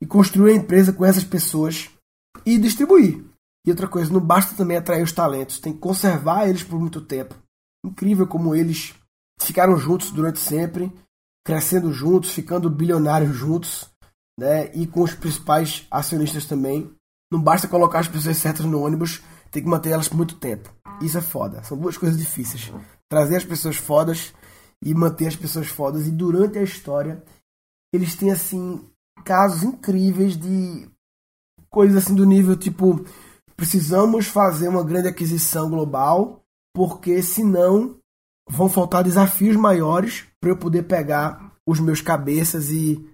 e 0.00 0.06
construir 0.06 0.52
a 0.52 0.56
empresa 0.56 0.90
com 0.90 1.04
essas 1.04 1.22
pessoas 1.22 1.90
e 2.46 2.56
distribuir. 2.56 3.22
E 3.66 3.70
outra 3.70 3.86
coisa, 3.86 4.10
não 4.10 4.20
basta 4.20 4.56
também 4.56 4.78
atrair 4.78 5.02
os 5.02 5.12
talentos, 5.12 5.60
tem 5.60 5.74
que 5.74 5.78
conservar 5.78 6.48
eles 6.48 6.62
por 6.62 6.80
muito 6.80 7.02
tempo. 7.02 7.34
Incrível 7.84 8.26
como 8.26 8.54
eles 8.54 8.94
ficaram 9.38 9.76
juntos 9.76 10.10
durante 10.10 10.40
sempre, 10.40 10.90
crescendo 11.44 11.92
juntos, 11.92 12.32
ficando 12.32 12.70
bilionários 12.70 13.34
juntos, 13.34 13.88
né? 14.38 14.70
E 14.74 14.86
com 14.86 15.02
os 15.02 15.14
principais 15.14 15.86
acionistas 15.90 16.46
também. 16.46 16.94
Não 17.32 17.40
basta 17.40 17.68
colocar 17.68 18.00
as 18.00 18.08
pessoas 18.08 18.36
certas 18.36 18.66
no 18.66 18.82
ônibus, 18.82 19.22
tem 19.50 19.62
que 19.62 19.68
manter 19.68 19.90
elas 19.90 20.08
por 20.08 20.16
muito 20.16 20.36
tempo. 20.36 20.70
Isso 21.00 21.18
é 21.18 21.22
foda. 21.22 21.62
São 21.62 21.78
duas 21.78 21.96
coisas 21.96 22.18
difíceis. 22.18 22.70
Trazer 23.08 23.36
as 23.36 23.44
pessoas 23.44 23.76
fodas 23.76 24.32
e 24.84 24.94
manter 24.94 25.28
as 25.28 25.36
pessoas 25.36 25.66
fodas. 25.66 26.06
E 26.06 26.10
durante 26.10 26.58
a 26.58 26.62
história, 26.62 27.22
eles 27.92 28.14
têm 28.14 28.30
assim 28.30 28.86
casos 29.24 29.62
incríveis 29.62 30.36
de 30.36 30.88
coisas 31.70 32.04
assim 32.04 32.14
do 32.14 32.26
nível 32.26 32.56
tipo 32.56 33.04
Precisamos 33.62 34.26
fazer 34.26 34.66
uma 34.66 34.82
grande 34.82 35.06
aquisição 35.06 35.70
global, 35.70 36.42
porque 36.74 37.22
senão 37.22 37.96
vão 38.48 38.68
faltar 38.68 39.04
desafios 39.04 39.56
maiores 39.56 40.26
para 40.40 40.50
eu 40.50 40.56
poder 40.56 40.82
pegar 40.84 41.52
os 41.66 41.78
meus 41.80 42.00
cabeças 42.00 42.70
e 42.70 43.04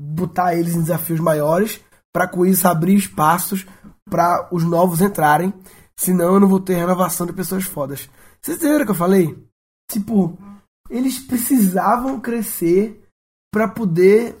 botar 0.00 0.54
eles 0.54 0.74
em 0.74 0.80
desafios 0.80 1.20
maiores, 1.20 1.80
para 2.12 2.28
com 2.28 2.46
isso 2.46 2.68
abrir 2.68 2.94
espaços 2.94 3.66
para 4.08 4.48
os 4.52 4.62
novos 4.62 5.00
entrarem, 5.00 5.52
senão 5.98 6.34
eu 6.34 6.40
não 6.40 6.48
vou 6.48 6.60
ter 6.60 6.74
renovação 6.74 7.26
de 7.26 7.32
pessoas 7.32 7.64
fodas. 7.64 8.08
Vocês 8.40 8.58
entenderam 8.58 8.82
o 8.82 8.86
que 8.86 8.92
eu 8.92 8.96
falei? 8.96 9.46
Tipo, 9.90 10.38
eles 10.88 11.18
precisavam 11.18 12.20
crescer 12.20 13.02
para 13.52 13.68
poder 13.68 14.36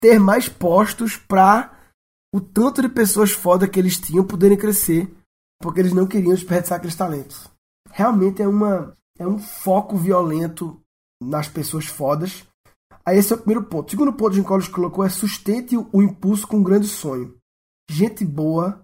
ter 0.00 0.18
mais 0.18 0.48
postos 0.48 1.16
para 1.16 1.76
o 2.34 2.40
tanto 2.40 2.82
de 2.82 2.88
pessoas 2.88 3.32
foda 3.32 3.66
que 3.66 3.78
eles 3.78 3.98
tinham 3.98 4.24
poderem 4.24 4.56
crescer, 4.56 5.12
porque 5.60 5.80
eles 5.80 5.92
não 5.92 6.06
queriam 6.06 6.34
desperdiçar 6.34 6.78
aqueles 6.78 6.94
talentos. 6.94 7.50
Realmente 7.90 8.42
é 8.42 8.46
uma 8.46 8.96
é 9.18 9.26
um 9.26 9.38
foco 9.38 9.96
violento 9.96 10.80
nas 11.22 11.48
pessoas 11.48 11.86
fodas. 11.86 12.46
Aí 13.04 13.18
esse 13.18 13.32
é 13.32 13.36
o 13.36 13.38
primeiro 13.38 13.64
ponto. 13.64 13.88
O 13.88 13.90
segundo 13.90 14.12
ponto 14.12 14.30
que 14.30 14.36
Jim 14.36 14.42
Collins 14.42 14.68
colocou 14.68 15.04
é 15.04 15.08
sustente 15.08 15.76
o 15.76 16.02
impulso 16.02 16.46
com 16.46 16.58
um 16.58 16.62
grande 16.62 16.86
sonho. 16.86 17.36
Gente 17.90 18.24
boa 18.24 18.82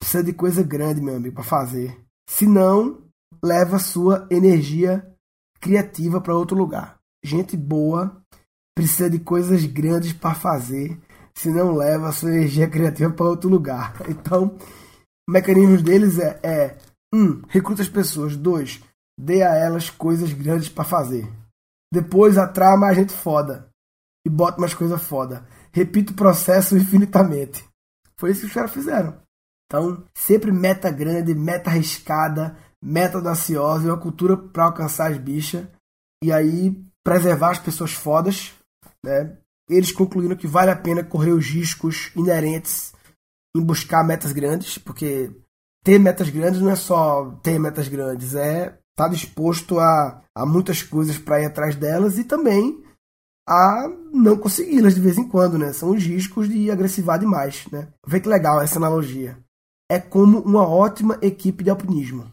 precisa 0.00 0.24
de 0.24 0.32
coisa 0.32 0.62
grande, 0.62 1.00
meu 1.00 1.16
amigo, 1.16 1.34
para 1.34 1.44
fazer. 1.44 1.98
Se 2.28 2.46
não, 2.46 3.02
leva 3.42 3.78
sua 3.78 4.26
energia 4.30 5.06
criativa 5.60 6.20
para 6.20 6.36
outro 6.36 6.56
lugar. 6.56 6.98
Gente 7.24 7.56
boa 7.56 8.20
precisa 8.76 9.08
de 9.08 9.18
coisas 9.18 9.64
grandes 9.64 10.12
para 10.12 10.34
fazer, 10.34 11.00
se 11.34 11.50
não 11.50 11.74
leva 11.74 12.12
sua 12.12 12.30
energia 12.30 12.68
criativa 12.68 13.10
para 13.10 13.26
outro 13.26 13.48
lugar. 13.48 13.94
Então, 14.08 14.56
o 15.28 15.32
mecanismo 15.32 15.82
deles 15.82 16.18
é, 16.18 16.38
é 16.42 16.78
um, 17.12 17.42
recruta 17.48 17.82
as 17.82 17.88
pessoas, 17.88 18.36
dois, 18.36 18.80
dê 19.18 19.42
a 19.42 19.54
elas 19.54 19.90
coisas 19.90 20.32
grandes 20.32 20.68
para 20.68 20.84
fazer. 20.84 21.26
Depois 21.92 22.36
atrai 22.36 22.76
mais 22.76 22.96
gente 22.96 23.12
foda 23.12 23.68
e 24.26 24.30
bota 24.30 24.60
mais 24.60 24.74
coisa 24.74 24.98
foda. 24.98 25.46
Repita 25.72 26.12
o 26.12 26.16
processo 26.16 26.76
infinitamente. 26.78 27.64
Foi 28.18 28.30
isso 28.30 28.40
que 28.40 28.46
os 28.46 28.52
caras 28.52 28.72
fizeram. 28.72 29.20
Então, 29.66 30.04
sempre 30.14 30.52
meta 30.52 30.90
grande, 30.90 31.34
meta 31.34 31.70
arriscada, 31.70 32.56
meta 32.82 33.18
audaciosa 33.18 33.88
uma 33.88 34.00
cultura 34.00 34.36
para 34.36 34.64
alcançar 34.64 35.10
as 35.10 35.18
bichas. 35.18 35.66
E 36.22 36.32
aí, 36.32 36.74
preservar 37.04 37.50
as 37.50 37.58
pessoas 37.58 37.92
fodas. 37.92 38.54
Né? 39.04 39.36
Eles 39.68 39.92
concluíram 39.92 40.36
que 40.36 40.46
vale 40.46 40.70
a 40.70 40.76
pena 40.76 41.04
correr 41.04 41.32
os 41.32 41.46
riscos 41.46 42.10
inerentes 42.16 42.94
em 43.56 43.60
buscar 43.60 44.04
metas 44.04 44.32
grandes, 44.32 44.78
porque 44.78 45.30
ter 45.82 45.98
metas 45.98 46.28
grandes 46.28 46.60
não 46.60 46.70
é 46.70 46.76
só 46.76 47.30
ter 47.42 47.58
metas 47.58 47.88
grandes, 47.88 48.34
é 48.34 48.78
estar 48.96 49.04
tá 49.04 49.08
disposto 49.08 49.78
a, 49.78 50.22
a 50.34 50.46
muitas 50.46 50.82
coisas 50.82 51.18
para 51.18 51.42
ir 51.42 51.44
atrás 51.44 51.76
delas 51.76 52.16
e 52.16 52.24
também 52.24 52.82
a 53.46 53.88
não 54.12 54.38
consegui-las 54.38 54.94
de 54.94 55.00
vez 55.00 55.18
em 55.18 55.28
quando, 55.28 55.58
né? 55.58 55.72
São 55.72 55.90
os 55.90 56.02
riscos 56.02 56.48
de 56.48 56.70
agressivar 56.70 57.18
demais, 57.18 57.66
né? 57.70 57.88
Vê 58.04 58.18
que 58.18 58.28
legal 58.28 58.60
essa 58.60 58.78
analogia. 58.78 59.38
É 59.88 60.00
como 60.00 60.40
uma 60.40 60.66
ótima 60.66 61.18
equipe 61.20 61.62
de 61.62 61.70
alpinismo. 61.70 62.32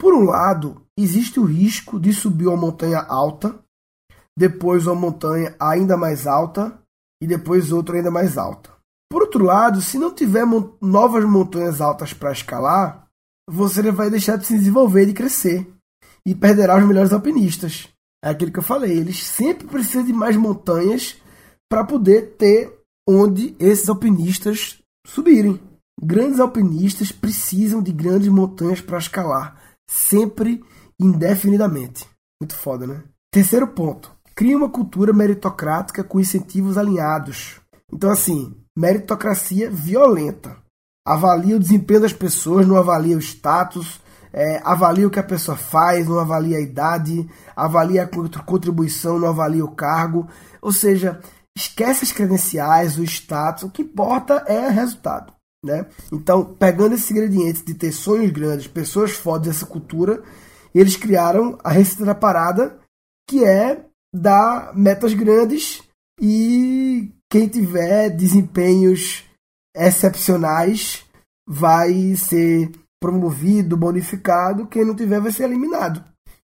Por 0.00 0.14
um 0.14 0.24
lado, 0.24 0.86
existe 0.96 1.38
o 1.38 1.44
risco 1.44 1.98
de 2.00 2.14
subir 2.14 2.46
uma 2.46 2.56
montanha 2.56 3.00
alta, 3.00 3.58
depois 4.38 4.86
uma 4.86 4.94
montanha 4.94 5.54
ainda 5.60 5.96
mais 5.96 6.26
alta 6.26 6.78
e 7.22 7.26
depois 7.26 7.72
outra 7.72 7.96
ainda 7.96 8.10
mais 8.10 8.38
alta. 8.38 8.70
Por 9.10 9.22
outro 9.22 9.44
lado, 9.44 9.82
se 9.82 9.98
não 9.98 10.14
tiver 10.14 10.44
novas 10.80 11.24
montanhas 11.24 11.80
altas 11.80 12.12
para 12.12 12.32
escalar, 12.32 13.06
você 13.48 13.90
vai 13.92 14.08
deixar 14.08 14.36
de 14.36 14.46
se 14.46 14.56
desenvolver 14.56 15.02
e 15.02 15.06
de 15.06 15.12
crescer 15.12 15.74
e 16.26 16.34
perderá 16.34 16.76
os 16.76 16.86
melhores 16.86 17.12
alpinistas. 17.12 17.88
É 18.24 18.30
aquilo 18.30 18.50
que 18.50 18.58
eu 18.58 18.62
falei, 18.62 18.98
eles 18.98 19.22
sempre 19.22 19.66
precisam 19.66 20.04
de 20.04 20.12
mais 20.12 20.36
montanhas 20.36 21.16
para 21.68 21.84
poder 21.84 22.36
ter 22.38 22.72
onde 23.06 23.54
esses 23.58 23.88
alpinistas 23.88 24.78
subirem. 25.06 25.60
Grandes 26.02 26.40
alpinistas 26.40 27.12
precisam 27.12 27.82
de 27.82 27.92
grandes 27.92 28.28
montanhas 28.28 28.80
para 28.80 28.98
escalar, 28.98 29.60
sempre 29.88 30.64
indefinidamente. 30.98 32.08
Muito 32.40 32.56
foda, 32.56 32.86
né? 32.86 33.02
Terceiro 33.30 33.68
ponto. 33.68 34.12
Cria 34.34 34.56
uma 34.56 34.68
cultura 34.68 35.12
meritocrática 35.12 36.02
com 36.02 36.18
incentivos 36.18 36.76
alinhados. 36.76 37.60
Então, 37.92 38.10
assim, 38.10 38.54
meritocracia 38.76 39.70
violenta. 39.70 40.56
Avalia 41.06 41.56
o 41.56 41.60
desempenho 41.60 42.00
das 42.00 42.12
pessoas, 42.12 42.66
não 42.66 42.76
avalia 42.76 43.16
o 43.16 43.20
status, 43.20 44.00
é, 44.34 44.60
avalia 44.64 45.06
o 45.06 45.10
que 45.10 45.20
a 45.20 45.24
pessoa 45.24 45.56
faz, 45.56 46.08
não 46.08 46.18
avalia 46.18 46.58
a 46.58 46.60
idade, 46.60 47.24
avalia 47.54 48.02
a 48.02 48.42
contribuição, 48.42 49.16
não 49.16 49.28
avalia 49.28 49.64
o 49.64 49.70
cargo. 49.70 50.28
Ou 50.60 50.72
seja, 50.72 51.20
esquece 51.56 52.02
as 52.02 52.10
credenciais, 52.10 52.98
o 52.98 53.04
status, 53.04 53.62
o 53.62 53.70
que 53.70 53.82
importa 53.82 54.44
é 54.48 54.68
resultado. 54.68 55.32
Né? 55.64 55.86
Então, 56.12 56.44
pegando 56.44 56.96
esses 56.96 57.08
ingredientes 57.12 57.64
de 57.64 57.74
ter 57.74 57.92
sonhos 57.92 58.32
grandes, 58.32 58.66
pessoas 58.66 59.12
fodas 59.12 59.46
dessa 59.46 59.66
cultura, 59.66 60.20
eles 60.74 60.96
criaram 60.96 61.56
a 61.62 61.70
receita 61.70 62.04
da 62.04 62.14
parada, 62.14 62.76
que 63.28 63.44
é 63.44 63.86
dar 64.12 64.76
metas 64.76 65.14
grandes 65.14 65.80
e 66.20 67.12
quem 67.30 67.46
tiver 67.46 68.10
desempenhos 68.10 69.24
excepcionais 69.76 71.04
vai 71.46 72.16
ser 72.16 72.70
promovido, 73.04 73.76
bonificado, 73.76 74.66
quem 74.66 74.82
não 74.82 74.96
tiver 74.96 75.20
vai 75.20 75.30
ser 75.30 75.44
eliminado. 75.44 76.02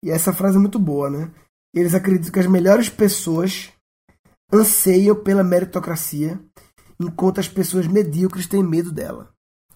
E 0.05 0.11
essa 0.11 0.31
frase 0.31 0.55
é 0.55 0.59
muito 0.59 0.77
boa, 0.77 1.09
né? 1.09 1.31
Eles 1.73 1.95
acreditam 1.95 2.31
que 2.31 2.39
as 2.39 2.45
melhores 2.45 2.89
pessoas 2.89 3.71
anseiam 4.51 5.15
pela 5.15 5.43
meritocracia, 5.43 6.39
enquanto 6.99 7.39
as 7.39 7.47
pessoas 7.47 7.87
medíocres 7.87 8.45
têm 8.45 8.61
medo 8.61 8.91
dela. 8.91 9.31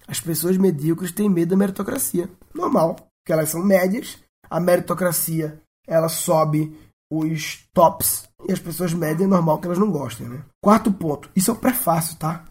As 0.08 0.20
pessoas 0.20 0.56
medíocres 0.56 1.12
têm 1.12 1.28
medo 1.28 1.50
da 1.50 1.58
meritocracia. 1.58 2.30
Normal, 2.54 2.96
porque 2.96 3.34
elas 3.34 3.50
são 3.50 3.64
médias, 3.64 4.20
a 4.48 4.60
meritocracia 4.60 5.60
ela 5.88 6.10
sobe 6.10 6.78
os 7.12 7.68
tops 7.74 8.30
e 8.48 8.52
as 8.52 8.60
pessoas 8.60 8.94
médias 8.94 9.24
é 9.24 9.28
normal 9.28 9.58
que 9.58 9.66
elas 9.66 9.80
não 9.80 9.90
gostem, 9.90 10.30
né? 10.30 10.44
Quarto 10.62 10.94
ponto, 10.94 11.28
isso 11.36 11.50
é 11.50 11.54
o 11.56 11.58
prefácio, 11.58 12.18
tá? 12.18 12.46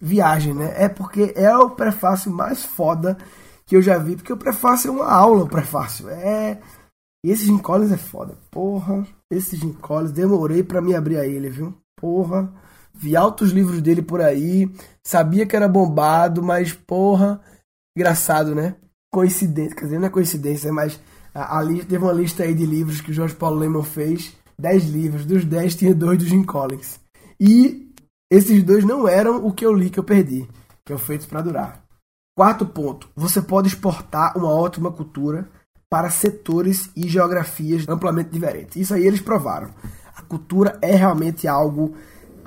Viagem, 0.00 0.54
né? 0.54 0.74
É 0.76 0.88
porque 0.88 1.32
é 1.34 1.56
o 1.56 1.70
prefácio 1.70 2.30
mais 2.30 2.64
foda 2.64 3.18
que 3.68 3.76
eu 3.76 3.82
já 3.82 3.98
vi, 3.98 4.16
porque 4.16 4.32
o 4.32 4.36
prefácio 4.36 4.88
é 4.88 4.90
uma 4.90 5.12
aula, 5.12 5.44
o 5.44 5.48
prefácio. 5.48 6.08
É. 6.08 6.58
E 7.24 7.30
esse 7.30 7.44
Jim 7.44 7.58
Collins 7.58 7.92
é 7.92 7.98
foda. 7.98 8.34
Porra, 8.50 9.06
esse 9.30 9.56
Jim 9.56 9.74
Collins, 9.74 10.10
demorei 10.10 10.62
para 10.62 10.80
me 10.80 10.94
abrir 10.94 11.18
a 11.18 11.26
ele, 11.26 11.50
viu? 11.50 11.74
Porra. 12.00 12.50
Vi 12.94 13.14
altos 13.14 13.50
livros 13.50 13.82
dele 13.82 14.00
por 14.00 14.22
aí. 14.22 14.72
Sabia 15.06 15.46
que 15.46 15.54
era 15.54 15.68
bombado, 15.68 16.42
mas 16.42 16.72
porra. 16.72 17.42
Engraçado, 17.96 18.54
né? 18.54 18.74
Coincidência. 19.12 19.76
Quer 19.76 19.84
dizer, 19.84 19.98
não 19.98 20.06
é 20.06 20.10
coincidência, 20.10 20.72
mas 20.72 20.98
a, 21.34 21.58
a 21.58 21.62
lista, 21.62 21.90
teve 21.90 22.02
uma 22.02 22.12
lista 22.12 22.44
aí 22.44 22.54
de 22.54 22.64
livros 22.64 23.02
que 23.02 23.10
o 23.10 23.14
Jorge 23.14 23.34
Paulo 23.34 23.58
Lehmann 23.58 23.82
fez. 23.82 24.34
Dez 24.58 24.88
livros. 24.88 25.26
Dos 25.26 25.44
dez 25.44 25.76
tinha 25.76 25.94
dois 25.94 26.18
do 26.18 26.24
Jim 26.24 26.42
Collins. 26.42 26.98
E 27.38 27.92
esses 28.32 28.62
dois 28.62 28.82
não 28.84 29.06
eram 29.06 29.44
o 29.46 29.52
que 29.52 29.66
eu 29.66 29.74
li 29.74 29.90
que 29.90 30.00
eu 30.00 30.04
perdi. 30.04 30.48
Que 30.86 30.94
é 30.94 30.98
feito 30.98 31.28
para 31.28 31.42
durar. 31.42 31.87
Quarto 32.38 32.64
ponto, 32.64 33.08
você 33.16 33.42
pode 33.42 33.66
exportar 33.66 34.38
uma 34.38 34.48
ótima 34.48 34.92
cultura 34.92 35.48
para 35.90 36.08
setores 36.08 36.88
e 36.94 37.08
geografias 37.08 37.84
amplamente 37.88 38.30
diferentes. 38.30 38.76
Isso 38.76 38.94
aí 38.94 39.04
eles 39.04 39.20
provaram. 39.20 39.70
A 40.14 40.22
cultura 40.22 40.78
é 40.80 40.94
realmente 40.94 41.48
algo 41.48 41.96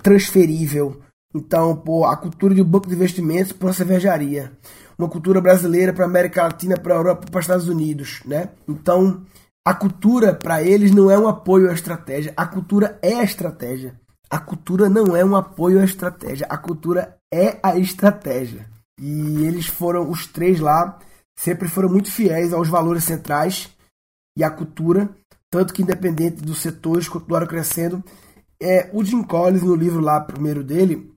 transferível. 0.01 1.01
Então, 1.36 1.75
pô, 1.75 2.05
a 2.05 2.15
cultura 2.15 2.55
de 2.55 2.62
um 2.62 2.65
banco 2.65 2.88
de 2.88 2.95
investimentos 2.95 3.51
para 3.51 3.71
a 3.71 3.74
cervejaria. 3.74 4.53
Uma 4.98 5.10
cultura 5.10 5.41
brasileira 5.41 5.91
para 5.91 6.05
a 6.05 6.07
América 6.07 6.43
Latina, 6.43 6.77
para 6.77 6.93
a 6.93 6.98
Europa, 6.98 7.27
para 7.29 7.39
os 7.39 7.43
Estados 7.43 7.67
Unidos, 7.67 8.21
né? 8.25 8.48
Então, 8.69 9.25
a 9.67 9.74
cultura 9.74 10.33
para 10.33 10.63
eles 10.63 10.91
não 10.91 11.12
é 11.12 11.19
um 11.19 11.27
apoio 11.27 11.69
à 11.69 11.74
estratégia. 11.74 12.33
A 12.38 12.45
cultura 12.45 12.98
é 13.01 13.15
a 13.15 13.24
estratégia. 13.25 14.00
A 14.29 14.39
cultura 14.39 14.88
não 14.88 15.17
é 15.17 15.25
um 15.25 15.36
apoio 15.36 15.81
à 15.81 15.83
estratégia. 15.83 16.48
A 16.50 16.57
cultura 16.57 17.17
é 17.29 17.60
a 17.62 17.77
estratégia. 17.77 18.71
E 19.00 19.43
eles 19.45 19.67
foram, 19.67 20.10
os 20.10 20.27
três 20.27 20.60
lá, 20.60 21.00
sempre 21.38 21.67
foram 21.67 21.89
muito 21.89 22.12
fiéis 22.12 22.53
aos 22.53 22.69
valores 22.69 23.03
centrais 23.03 23.69
e 24.38 24.43
à 24.43 24.50
cultura, 24.50 25.10
tanto 25.50 25.74
que 25.74 25.81
independente 25.81 26.41
dos 26.41 26.60
setores 26.60 27.10
continuaram 27.10 27.48
crescendo. 27.48 28.03
É, 28.62 28.89
o 28.93 29.03
Jim 29.03 29.24
Collins, 29.24 29.63
no 29.63 29.75
livro 29.75 30.00
lá, 30.00 30.21
primeiro 30.21 30.63
dele, 30.63 31.12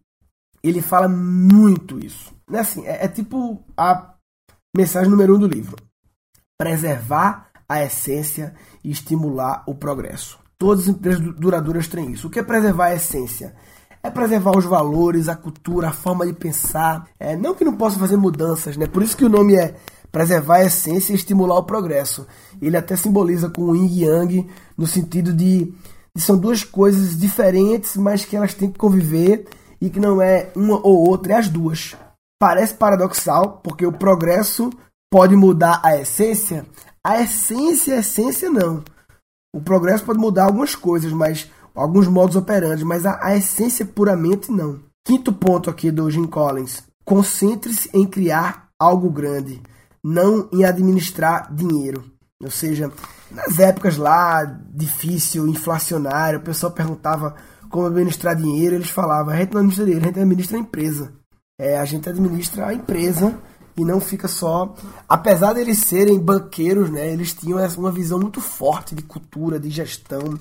ele 0.62 0.80
fala 0.80 1.06
muito 1.08 1.98
isso. 2.04 2.34
Né, 2.48 2.60
assim, 2.60 2.84
é, 2.86 3.04
é 3.04 3.08
tipo 3.08 3.62
a 3.76 4.14
mensagem 4.74 5.10
número 5.10 5.36
um 5.36 5.38
do 5.38 5.46
livro. 5.46 5.76
Preservar 6.58 7.50
a 7.68 7.82
essência 7.82 8.54
e 8.82 8.90
estimular 8.90 9.62
o 9.66 9.74
progresso. 9.74 10.38
Todas 10.58 10.84
as 10.84 10.88
empresas 10.88 11.20
duradouras 11.36 11.88
têm 11.88 12.12
isso. 12.12 12.28
O 12.28 12.30
que 12.30 12.38
é 12.38 12.42
preservar 12.42 12.86
a 12.86 12.94
essência? 12.94 13.54
É 14.04 14.10
preservar 14.10 14.54
os 14.54 14.66
valores, 14.66 15.30
a 15.30 15.34
cultura, 15.34 15.88
a 15.88 15.92
forma 15.92 16.26
de 16.26 16.34
pensar. 16.34 17.08
É, 17.18 17.34
não 17.34 17.54
que 17.54 17.64
não 17.64 17.74
possa 17.74 17.98
fazer 17.98 18.18
mudanças, 18.18 18.76
né? 18.76 18.86
Por 18.86 19.02
isso 19.02 19.16
que 19.16 19.24
o 19.24 19.30
nome 19.30 19.56
é 19.56 19.74
preservar 20.12 20.56
a 20.56 20.64
essência 20.66 21.12
e 21.12 21.16
estimular 21.16 21.56
o 21.56 21.64
progresso. 21.64 22.26
Ele 22.60 22.76
até 22.76 22.96
simboliza 22.96 23.48
com 23.48 23.62
o 23.62 23.74
yin 23.74 24.04
yang 24.04 24.46
no 24.76 24.86
sentido 24.86 25.32
de, 25.32 25.72
de 26.14 26.22
são 26.22 26.36
duas 26.36 26.62
coisas 26.62 27.18
diferentes, 27.18 27.96
mas 27.96 28.26
que 28.26 28.36
elas 28.36 28.52
têm 28.52 28.70
que 28.70 28.78
conviver 28.78 29.48
e 29.80 29.88
que 29.88 29.98
não 29.98 30.20
é 30.20 30.52
uma 30.54 30.76
ou 30.86 31.08
outra, 31.08 31.32
é 31.32 31.36
as 31.38 31.48
duas. 31.48 31.96
Parece 32.38 32.74
paradoxal, 32.74 33.60
porque 33.64 33.86
o 33.86 33.92
progresso 33.92 34.70
pode 35.10 35.34
mudar 35.34 35.80
a 35.82 35.96
essência. 35.96 36.66
A 37.02 37.22
essência, 37.22 37.96
a 37.96 38.00
essência 38.00 38.50
não. 38.50 38.84
O 39.54 39.62
progresso 39.62 40.04
pode 40.04 40.18
mudar 40.18 40.44
algumas 40.44 40.74
coisas, 40.74 41.10
mas 41.10 41.50
alguns 41.74 42.06
modos 42.06 42.36
operantes, 42.36 42.84
mas 42.84 43.04
a, 43.04 43.18
a 43.20 43.36
essência 43.36 43.84
puramente 43.84 44.50
não. 44.50 44.80
Quinto 45.04 45.32
ponto 45.32 45.68
aqui 45.68 45.90
do 45.90 46.10
Jim 46.10 46.26
Collins: 46.26 46.82
concentre-se 47.04 47.90
em 47.92 48.06
criar 48.06 48.68
algo 48.78 49.10
grande, 49.10 49.60
não 50.02 50.48
em 50.52 50.64
administrar 50.64 51.52
dinheiro. 51.54 52.04
Ou 52.42 52.50
seja, 52.50 52.90
nas 53.30 53.58
épocas 53.58 53.96
lá 53.96 54.44
difícil, 54.44 55.48
inflacionário, 55.48 56.38
o 56.38 56.42
pessoal 56.42 56.72
perguntava 56.72 57.34
como 57.70 57.86
administrar 57.86 58.36
dinheiro, 58.36 58.76
eles 58.76 58.90
falavam, 58.90 59.32
a 59.32 59.36
gente 59.36 59.52
não 59.52 59.60
administra 59.60 59.84
dinheiro, 59.84 60.04
a 60.04 60.08
gente 60.08 60.20
administra 60.20 60.56
a 60.56 60.60
empresa. 60.60 61.12
É, 61.58 61.78
a 61.78 61.84
gente 61.84 62.08
administra 62.08 62.66
a 62.66 62.74
empresa 62.74 63.38
e 63.76 63.84
não 63.84 64.00
fica 64.00 64.28
só. 64.28 64.74
Apesar 65.08 65.54
de 65.54 65.60
eles 65.60 65.78
serem 65.78 66.18
banqueiros, 66.18 66.90
né, 66.90 67.12
eles 67.12 67.32
tinham 67.32 67.58
uma 67.78 67.90
visão 67.90 68.18
muito 68.18 68.40
forte 68.40 68.94
de 68.94 69.02
cultura, 69.02 69.58
de 69.58 69.70
gestão, 69.70 70.38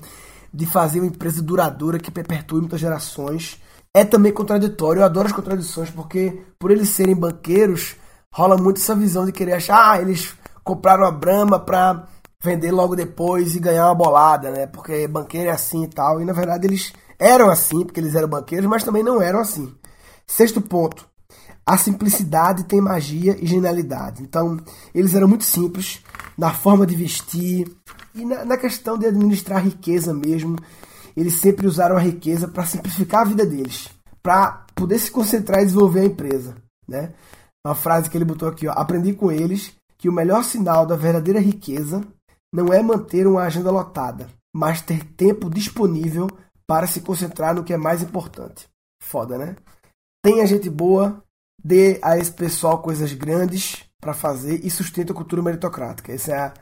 de 0.54 0.66
fazer 0.66 1.00
uma 1.00 1.08
empresa 1.08 1.42
duradoura 1.42 1.98
que 1.98 2.12
perpetue 2.12 2.60
muitas 2.60 2.80
gerações. 2.80 3.60
É 3.92 4.04
também 4.04 4.32
contraditório, 4.32 5.00
eu 5.00 5.04
adoro 5.04 5.26
as 5.26 5.32
contradições, 5.32 5.90
porque 5.90 6.42
por 6.58 6.70
eles 6.70 6.88
serem 6.90 7.14
banqueiros, 7.14 7.96
rola 8.32 8.56
muito 8.56 8.80
essa 8.80 8.94
visão 8.94 9.26
de 9.26 9.32
querer 9.32 9.54
achar, 9.54 9.90
ah, 9.92 10.00
eles 10.00 10.32
compraram 10.62 11.04
a 11.04 11.10
Brahma 11.10 11.58
para 11.58 12.06
vender 12.40 12.70
logo 12.70 12.94
depois 12.94 13.56
e 13.56 13.60
ganhar 13.60 13.86
uma 13.86 13.94
bolada, 13.94 14.50
né? 14.50 14.66
Porque 14.66 15.08
banqueiro 15.08 15.48
é 15.48 15.52
assim 15.52 15.84
e 15.84 15.88
tal. 15.88 16.20
E 16.20 16.24
na 16.24 16.32
verdade 16.32 16.66
eles 16.66 16.92
eram 17.18 17.50
assim, 17.50 17.84
porque 17.84 17.98
eles 17.98 18.14
eram 18.14 18.28
banqueiros, 18.28 18.68
mas 18.68 18.84
também 18.84 19.02
não 19.02 19.20
eram 19.20 19.40
assim. 19.40 19.74
Sexto 20.26 20.60
ponto. 20.60 21.06
A 21.66 21.78
simplicidade 21.78 22.64
tem 22.64 22.80
magia 22.80 23.36
e 23.40 23.46
genialidade. 23.46 24.22
Então, 24.22 24.58
eles 24.94 25.14
eram 25.14 25.26
muito 25.26 25.44
simples 25.44 26.02
na 26.36 26.52
forma 26.52 26.86
de 26.86 26.94
vestir 26.94 27.70
e 28.14 28.24
na, 28.24 28.44
na 28.44 28.56
questão 28.56 28.98
de 28.98 29.06
administrar 29.06 29.64
riqueza 29.64 30.12
mesmo. 30.12 30.56
Eles 31.16 31.34
sempre 31.34 31.66
usaram 31.66 31.96
a 31.96 32.00
riqueza 32.00 32.48
para 32.48 32.66
simplificar 32.66 33.22
a 33.22 33.24
vida 33.24 33.46
deles, 33.46 33.88
para 34.22 34.64
poder 34.74 34.98
se 34.98 35.10
concentrar 35.10 35.62
e 35.62 35.66
desenvolver 35.66 36.00
a 36.00 36.06
empresa, 36.06 36.56
né? 36.88 37.12
Uma 37.64 37.74
frase 37.74 38.10
que 38.10 38.18
ele 38.18 38.24
botou 38.24 38.48
aqui, 38.48 38.66
ó, 38.66 38.72
aprendi 38.72 39.14
com 39.14 39.30
eles 39.30 39.72
que 39.96 40.08
o 40.08 40.12
melhor 40.12 40.44
sinal 40.44 40.84
da 40.84 40.96
verdadeira 40.96 41.40
riqueza 41.40 42.04
não 42.52 42.72
é 42.72 42.82
manter 42.82 43.26
uma 43.26 43.42
agenda 43.42 43.70
lotada, 43.70 44.28
mas 44.54 44.82
ter 44.82 45.04
tempo 45.04 45.48
disponível 45.48 46.28
para 46.66 46.86
se 46.86 47.00
concentrar 47.00 47.54
no 47.54 47.64
que 47.64 47.72
é 47.72 47.76
mais 47.76 48.02
importante. 48.02 48.68
Foda, 49.02 49.38
né? 49.38 49.56
Tenha 50.22 50.46
gente 50.46 50.68
boa, 50.68 51.22
dê 51.62 51.98
a 52.02 52.18
esse 52.18 52.32
pessoal 52.32 52.82
coisas 52.82 53.12
grandes 53.12 53.84
para 54.04 54.12
fazer 54.12 54.60
e 54.62 54.70
sustente 54.70 55.10
a 55.10 55.14
cultura 55.14 55.42
meritocrática. 55.42 56.12
Esse 56.12 56.30
é 56.30 56.36
a, 56.36 56.52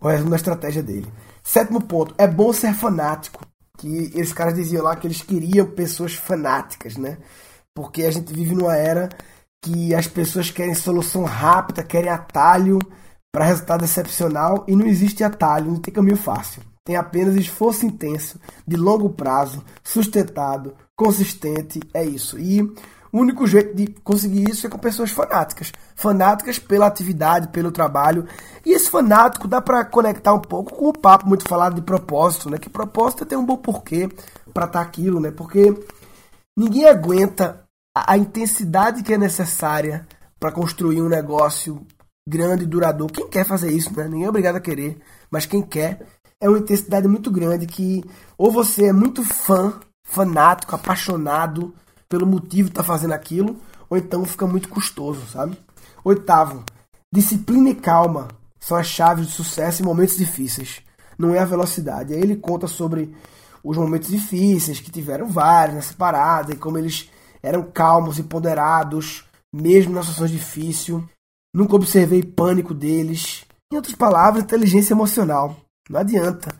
o 0.00 0.08
resumo 0.08 0.30
da 0.30 0.36
estratégia 0.36 0.82
dele. 0.82 1.10
Sétimo 1.40 1.80
ponto, 1.80 2.12
é 2.18 2.26
bom 2.26 2.52
ser 2.52 2.74
fanático. 2.74 3.46
Que 3.78 4.10
esses 4.14 4.32
caras 4.32 4.54
diziam 4.54 4.82
lá 4.82 4.96
que 4.96 5.06
eles 5.06 5.22
queriam 5.22 5.66
pessoas 5.66 6.14
fanáticas, 6.14 6.96
né? 6.96 7.16
Porque 7.72 8.02
a 8.02 8.10
gente 8.10 8.30
vive 8.34 8.54
numa 8.54 8.76
era 8.76 9.08
que 9.62 9.94
as 9.94 10.06
pessoas 10.06 10.50
querem 10.50 10.74
solução 10.74 11.24
rápida, 11.24 11.82
querem 11.82 12.10
atalho 12.10 12.78
para 13.32 13.44
resultado 13.44 13.84
excepcional 13.84 14.64
e 14.66 14.74
não 14.74 14.84
existe 14.84 15.22
atalho, 15.22 15.70
não 15.70 15.80
tem 15.80 15.94
caminho 15.94 16.16
fácil. 16.16 16.62
Tem 16.84 16.96
apenas 16.96 17.36
esforço 17.36 17.86
intenso, 17.86 18.40
de 18.66 18.76
longo 18.76 19.10
prazo, 19.10 19.64
sustentado, 19.84 20.74
consistente, 20.96 21.80
é 21.94 22.04
isso. 22.04 22.38
E 22.38 22.60
o 23.12 23.18
único 23.18 23.46
jeito 23.46 23.74
de 23.74 23.88
conseguir 24.04 24.48
isso 24.48 24.66
é 24.66 24.70
com 24.70 24.78
pessoas 24.78 25.10
fanáticas. 25.10 25.72
Fanáticas 25.96 26.58
pela 26.58 26.86
atividade, 26.86 27.48
pelo 27.48 27.72
trabalho. 27.72 28.26
E 28.64 28.72
esse 28.72 28.88
fanático 28.88 29.48
dá 29.48 29.60
para 29.60 29.84
conectar 29.84 30.32
um 30.32 30.40
pouco 30.40 30.74
com 30.74 30.88
o 30.88 30.92
papo 30.92 31.28
muito 31.28 31.46
falado 31.48 31.74
de 31.74 31.82
propósito, 31.82 32.48
né? 32.48 32.58
Que 32.58 32.70
propósito 32.70 33.24
é 33.24 33.26
ter 33.26 33.36
um 33.36 33.44
bom 33.44 33.56
porquê 33.56 34.08
para 34.54 34.66
estar 34.66 34.78
tá 34.78 34.80
aquilo, 34.80 35.18
né? 35.18 35.30
Porque 35.30 35.74
ninguém 36.56 36.86
aguenta 36.86 37.64
a, 37.96 38.12
a 38.12 38.16
intensidade 38.16 39.02
que 39.02 39.12
é 39.12 39.18
necessária 39.18 40.06
para 40.38 40.52
construir 40.52 41.02
um 41.02 41.08
negócio 41.08 41.84
grande 42.28 42.62
e 42.62 42.66
duradouro. 42.66 43.12
Quem 43.12 43.28
quer 43.28 43.44
fazer 43.44 43.72
isso, 43.72 43.94
né? 43.96 44.04
Ninguém 44.04 44.26
é 44.26 44.28
obrigado 44.28 44.56
a 44.56 44.60
querer, 44.60 45.00
mas 45.30 45.46
quem 45.46 45.62
quer 45.62 46.06
é 46.40 46.48
uma 46.48 46.58
intensidade 46.58 47.08
muito 47.08 47.30
grande 47.30 47.66
que 47.66 48.04
ou 48.38 48.52
você 48.52 48.86
é 48.86 48.92
muito 48.92 49.24
fã, 49.24 49.80
fanático, 50.04 50.74
apaixonado 50.74 51.74
pelo 52.10 52.26
motivo 52.26 52.68
de 52.68 52.72
estar 52.72 52.82
tá 52.82 52.86
fazendo 52.86 53.12
aquilo, 53.14 53.56
ou 53.88 53.96
então 53.96 54.24
fica 54.24 54.46
muito 54.46 54.68
custoso, 54.68 55.26
sabe? 55.28 55.56
Oitavo, 56.04 56.64
disciplina 57.14 57.70
e 57.70 57.74
calma 57.74 58.28
são 58.58 58.76
as 58.76 58.88
chaves 58.88 59.28
de 59.28 59.32
sucesso 59.32 59.80
em 59.80 59.84
momentos 59.86 60.16
difíceis. 60.16 60.82
Não 61.16 61.34
é 61.34 61.38
a 61.38 61.44
velocidade. 61.44 62.12
Aí 62.12 62.20
ele 62.20 62.36
conta 62.36 62.66
sobre 62.66 63.14
os 63.62 63.76
momentos 63.76 64.08
difíceis, 64.08 64.80
que 64.80 64.90
tiveram 64.90 65.28
vários 65.28 65.76
nessa 65.76 65.94
parada, 65.94 66.52
e 66.52 66.56
como 66.56 66.78
eles 66.78 67.08
eram 67.42 67.62
calmos 67.70 68.18
e 68.18 68.22
ponderados, 68.22 69.24
mesmo 69.52 69.94
nas 69.94 70.06
situações 70.06 70.30
difíceis. 70.30 71.02
Nunca 71.54 71.76
observei 71.76 72.22
pânico 72.22 72.74
deles. 72.74 73.44
Em 73.72 73.76
outras 73.76 73.94
palavras, 73.94 74.42
inteligência 74.42 74.94
emocional. 74.94 75.56
Não 75.88 76.00
adianta. 76.00 76.54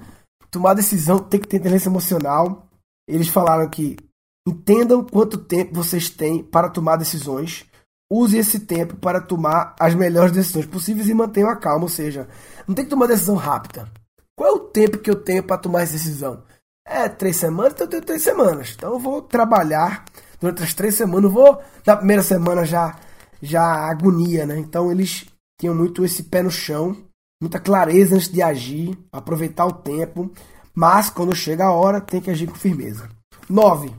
Tomar 0.51 0.75
decisão 0.75 1.19
tem 1.19 1.41
que 1.41 1.49
ter 1.49 1.57
inteligência 1.57 1.89
emocional. 1.89 2.67
Eles 3.09 3.29
falaram 3.29 3.69
que 3.69 3.97
entendam 4.47 5.05
quanto 5.05 5.39
tempo 5.39 5.75
vocês 5.75 6.09
têm 6.09 6.43
para 6.43 6.69
tomar 6.69 6.97
decisões. 6.97 7.67
Use 8.13 8.37
esse 8.37 8.61
tempo 8.61 8.97
para 8.97 9.21
tomar 9.21 9.75
as 9.79 9.95
melhores 9.95 10.33
decisões 10.33 10.67
possíveis 10.67 11.09
e 11.09 11.15
mantenham 11.15 11.49
a 11.49 11.57
calma. 11.57 11.85
Ou 11.85 11.89
seja, 11.89 12.29
não 12.67 12.75
tem 12.75 12.85
que 12.85 12.91
tomar 12.91 13.07
decisão 13.07 13.37
rápida. 13.37 13.89
Qual 14.37 14.49
é 14.49 14.53
o 14.53 14.61
tempo 14.61 14.99
que 14.99 15.11
eu 15.11 15.17
tenho 15.17 15.43
para 15.43 15.59
tomar 15.59 15.83
essa 15.83 15.93
decisão? 15.93 16.43
É 16.87 17.09
três 17.09 17.37
semanas, 17.37 17.73
então 17.75 17.87
eu 17.87 17.91
tenho 17.91 18.05
três 18.05 18.23
semanas. 18.23 18.75
Então 18.77 18.95
eu 18.95 18.99
vou 18.99 19.23
trabalhar 19.23 20.05
durante 20.41 20.63
as 20.63 20.75
três 20.75 20.95
semanas. 20.95 21.25
Eu 21.25 21.31
vou, 21.31 21.63
na 21.87 21.97
primeira 21.97 22.23
semana, 22.23 22.65
já, 22.65 22.99
já 23.41 23.63
agonia, 23.63 24.47
né? 24.47 24.59
Então 24.59 24.91
eles 24.91 25.27
tinham 25.61 25.75
muito 25.75 26.05
esse 26.05 26.25
pé 26.25 26.43
no 26.43 26.51
chão 26.51 26.97
muita 27.41 27.59
clareza 27.59 28.15
antes 28.15 28.29
de 28.29 28.43
agir, 28.43 28.99
aproveitar 29.11 29.65
o 29.65 29.73
tempo, 29.73 30.31
mas 30.75 31.09
quando 31.09 31.35
chega 31.35 31.65
a 31.65 31.73
hora 31.73 32.01
tem 32.01 32.21
que 32.21 32.31
agir 32.31 32.47
com 32.47 32.55
firmeza. 32.55 33.09
9. 33.49 33.91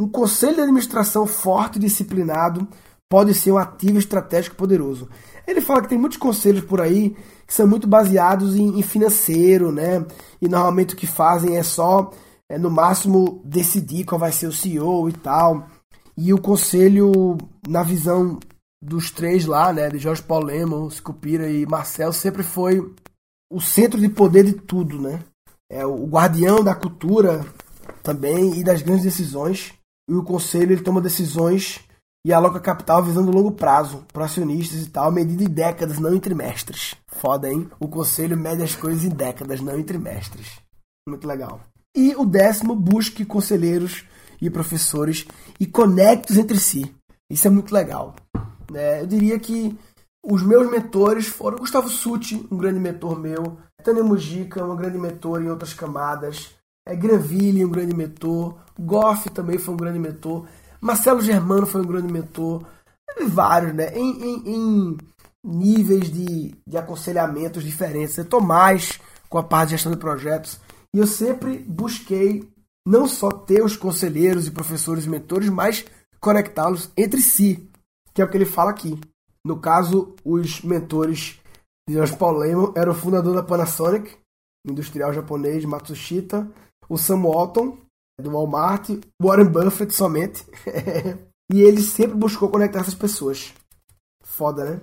Um 0.00 0.08
conselho 0.08 0.54
de 0.54 0.62
administração 0.62 1.26
forte 1.26 1.76
e 1.76 1.80
disciplinado 1.80 2.66
pode 3.06 3.34
ser 3.34 3.52
um 3.52 3.58
ativo 3.58 3.98
estratégico 3.98 4.56
poderoso. 4.56 5.10
Ele 5.46 5.60
fala 5.60 5.82
que 5.82 5.90
tem 5.90 5.98
muitos 5.98 6.16
conselhos 6.16 6.64
por 6.64 6.80
aí 6.80 7.14
que 7.46 7.52
são 7.52 7.66
muito 7.66 7.86
baseados 7.86 8.56
em, 8.56 8.78
em 8.78 8.82
financeiro, 8.82 9.70
né? 9.70 10.02
E 10.40 10.48
normalmente 10.48 10.94
o 10.94 10.96
que 10.96 11.06
fazem 11.06 11.58
é 11.58 11.62
só, 11.62 12.10
é, 12.48 12.56
no 12.56 12.70
máximo, 12.70 13.42
decidir 13.44 14.04
qual 14.04 14.18
vai 14.18 14.32
ser 14.32 14.46
o 14.46 14.52
CEO 14.52 15.06
e 15.10 15.12
tal. 15.12 15.68
E 16.16 16.32
o 16.32 16.40
conselho, 16.40 17.36
na 17.68 17.82
visão 17.82 18.40
dos 18.82 19.10
três 19.10 19.44
lá, 19.44 19.70
né, 19.70 19.90
de 19.90 19.98
Jorge 19.98 20.22
Paulo 20.22 20.46
Lemon, 20.46 20.88
Scupira 20.88 21.50
e 21.50 21.66
Marcel, 21.66 22.10
sempre 22.14 22.42
foi 22.42 22.80
o 23.52 23.60
centro 23.60 24.00
de 24.00 24.08
poder 24.08 24.44
de 24.44 24.54
tudo, 24.54 24.98
né? 24.98 25.20
É 25.68 25.84
o 25.84 26.06
guardião 26.06 26.64
da 26.64 26.74
cultura 26.74 27.44
também 28.02 28.58
e 28.58 28.64
das 28.64 28.80
grandes 28.80 29.04
decisões. 29.04 29.78
E 30.10 30.12
o 30.12 30.24
conselho 30.24 30.72
ele 30.72 30.82
toma 30.82 31.00
decisões 31.00 31.78
e 32.26 32.32
aloca 32.32 32.58
capital 32.58 33.00
visando 33.00 33.30
longo 33.30 33.52
prazo, 33.52 34.04
para 34.12 34.24
acionistas 34.24 34.82
e 34.82 34.90
tal, 34.90 35.12
medida 35.12 35.44
em 35.44 35.48
décadas, 35.48 36.00
não 36.00 36.12
em 36.12 36.18
trimestres. 36.18 36.96
Foda, 37.06 37.48
hein? 37.48 37.70
O 37.78 37.86
conselho 37.86 38.36
mede 38.36 38.60
as 38.60 38.74
coisas 38.74 39.04
em 39.04 39.08
décadas, 39.08 39.60
não 39.60 39.78
em 39.78 39.84
trimestres. 39.84 40.58
Muito 41.08 41.28
legal. 41.28 41.60
E 41.96 42.12
o 42.16 42.24
décimo, 42.24 42.74
busque 42.74 43.24
conselheiros 43.24 44.04
e 44.42 44.50
professores 44.50 45.28
e 45.60 45.64
conecte-os 45.66 46.38
entre 46.38 46.58
si. 46.58 46.92
Isso 47.30 47.46
é 47.46 47.50
muito 47.50 47.72
legal. 47.72 48.16
Né? 48.68 49.02
Eu 49.02 49.06
diria 49.06 49.38
que 49.38 49.78
os 50.24 50.42
meus 50.42 50.68
mentores 50.68 51.28
foram 51.28 51.58
Gustavo 51.58 51.88
Sutti, 51.88 52.44
um 52.50 52.56
grande 52.56 52.80
mentor 52.80 53.16
meu, 53.16 53.58
Tânia 53.84 54.02
Mujica, 54.02 54.64
uma 54.64 54.74
grande 54.74 54.98
mentor 54.98 55.40
em 55.40 55.48
outras 55.48 55.72
camadas, 55.72 56.50
é 56.90 56.96
Granville, 56.96 57.64
um 57.64 57.70
grande 57.70 57.94
mentor, 57.94 58.56
Goff 58.78 59.30
também 59.30 59.58
foi 59.58 59.74
um 59.74 59.76
grande 59.76 59.98
mentor, 59.98 60.46
Marcelo 60.80 61.20
Germano 61.20 61.66
foi 61.66 61.82
um 61.82 61.86
grande 61.86 62.12
mentor, 62.12 62.64
vários, 63.28 63.74
né? 63.74 63.96
Em, 63.96 64.22
em, 64.22 64.54
em 64.54 64.98
níveis 65.44 66.10
de, 66.10 66.54
de 66.66 66.76
aconselhamentos 66.76 67.62
diferentes. 67.62 68.16
Eu 68.16 68.24
estou 68.24 68.40
mais 68.40 69.00
com 69.28 69.38
a 69.38 69.42
parte 69.42 69.68
de 69.68 69.74
gestão 69.76 69.92
de 69.92 69.98
projetos 69.98 70.60
e 70.94 70.98
eu 70.98 71.06
sempre 71.06 71.58
busquei 71.58 72.48
não 72.86 73.06
só 73.06 73.30
ter 73.30 73.62
os 73.62 73.76
conselheiros 73.76 74.46
e 74.46 74.50
professores 74.50 75.04
e 75.04 75.08
mentores, 75.08 75.48
mas 75.48 75.84
conectá-los 76.18 76.90
entre 76.96 77.20
si 77.20 77.70
que 78.12 78.20
é 78.20 78.24
o 78.24 78.28
que 78.28 78.36
ele 78.36 78.44
fala 78.44 78.70
aqui. 78.70 78.98
No 79.44 79.60
caso, 79.60 80.14
os 80.24 80.62
mentores 80.62 81.40
de 81.88 81.94
Jorge 81.94 82.16
Paul 82.16 82.38
Lehmann 82.38 82.72
eram 82.76 82.92
o 82.92 82.94
fundador 82.94 83.34
da 83.34 83.42
Panasonic, 83.42 84.16
industrial 84.66 85.12
japonês 85.12 85.64
Matsushita, 85.64 86.50
o 86.90 86.98
Sam 86.98 87.22
Walton, 87.22 87.78
do 88.20 88.32
Walmart, 88.32 88.90
Warren 89.22 89.46
Buffett 89.46 89.94
somente. 89.94 90.44
e 91.52 91.62
ele 91.62 91.80
sempre 91.80 92.16
buscou 92.16 92.48
conectar 92.48 92.80
essas 92.80 92.94
pessoas. 92.94 93.54
Foda, 94.22 94.64
né? 94.64 94.80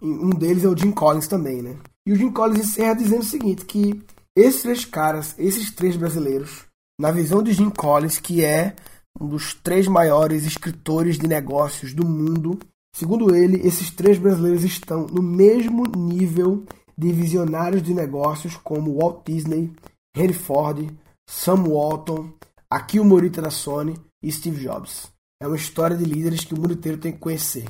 E 0.00 0.06
um 0.06 0.30
deles 0.30 0.64
é 0.64 0.68
o 0.68 0.76
Jim 0.76 0.92
Collins 0.92 1.26
também, 1.26 1.62
né? 1.62 1.76
E 2.06 2.12
o 2.12 2.16
Jim 2.16 2.30
Collins 2.30 2.60
encerra 2.60 2.94
dizendo 2.94 3.22
o 3.22 3.24
seguinte, 3.24 3.64
que 3.64 4.00
esses 4.36 4.62
três 4.62 4.84
caras, 4.84 5.34
esses 5.38 5.70
três 5.72 5.96
brasileiros, 5.96 6.64
na 7.00 7.10
visão 7.10 7.42
de 7.42 7.52
Jim 7.52 7.70
Collins, 7.70 8.20
que 8.20 8.44
é 8.44 8.76
um 9.18 9.26
dos 9.26 9.54
três 9.54 9.88
maiores 9.88 10.44
escritores 10.44 11.18
de 11.18 11.26
negócios 11.26 11.94
do 11.94 12.06
mundo, 12.06 12.58
Segundo 12.96 13.36
ele, 13.36 13.60
esses 13.68 13.90
três 13.90 14.16
brasileiros 14.16 14.64
estão 14.64 15.06
no 15.06 15.22
mesmo 15.22 15.84
nível 15.84 16.64
de 16.96 17.12
visionários 17.12 17.82
de 17.82 17.92
negócios 17.92 18.56
como 18.56 18.98
Walt 18.98 19.18
Disney, 19.26 19.70
Henry 20.16 20.32
Ford, 20.32 20.88
Sam 21.28 21.64
Walton, 21.68 22.32
Aqui 22.68 22.98
o 22.98 23.04
Morita 23.04 23.40
da 23.40 23.50
Sony 23.50 23.96
e 24.20 24.30
Steve 24.32 24.64
Jobs. 24.64 25.08
É 25.40 25.46
uma 25.46 25.56
história 25.56 25.96
de 25.96 26.04
líderes 26.04 26.44
que 26.44 26.52
o 26.52 26.58
mundo 26.58 26.74
inteiro 26.74 26.98
tem 26.98 27.12
que 27.12 27.18
conhecer. 27.18 27.64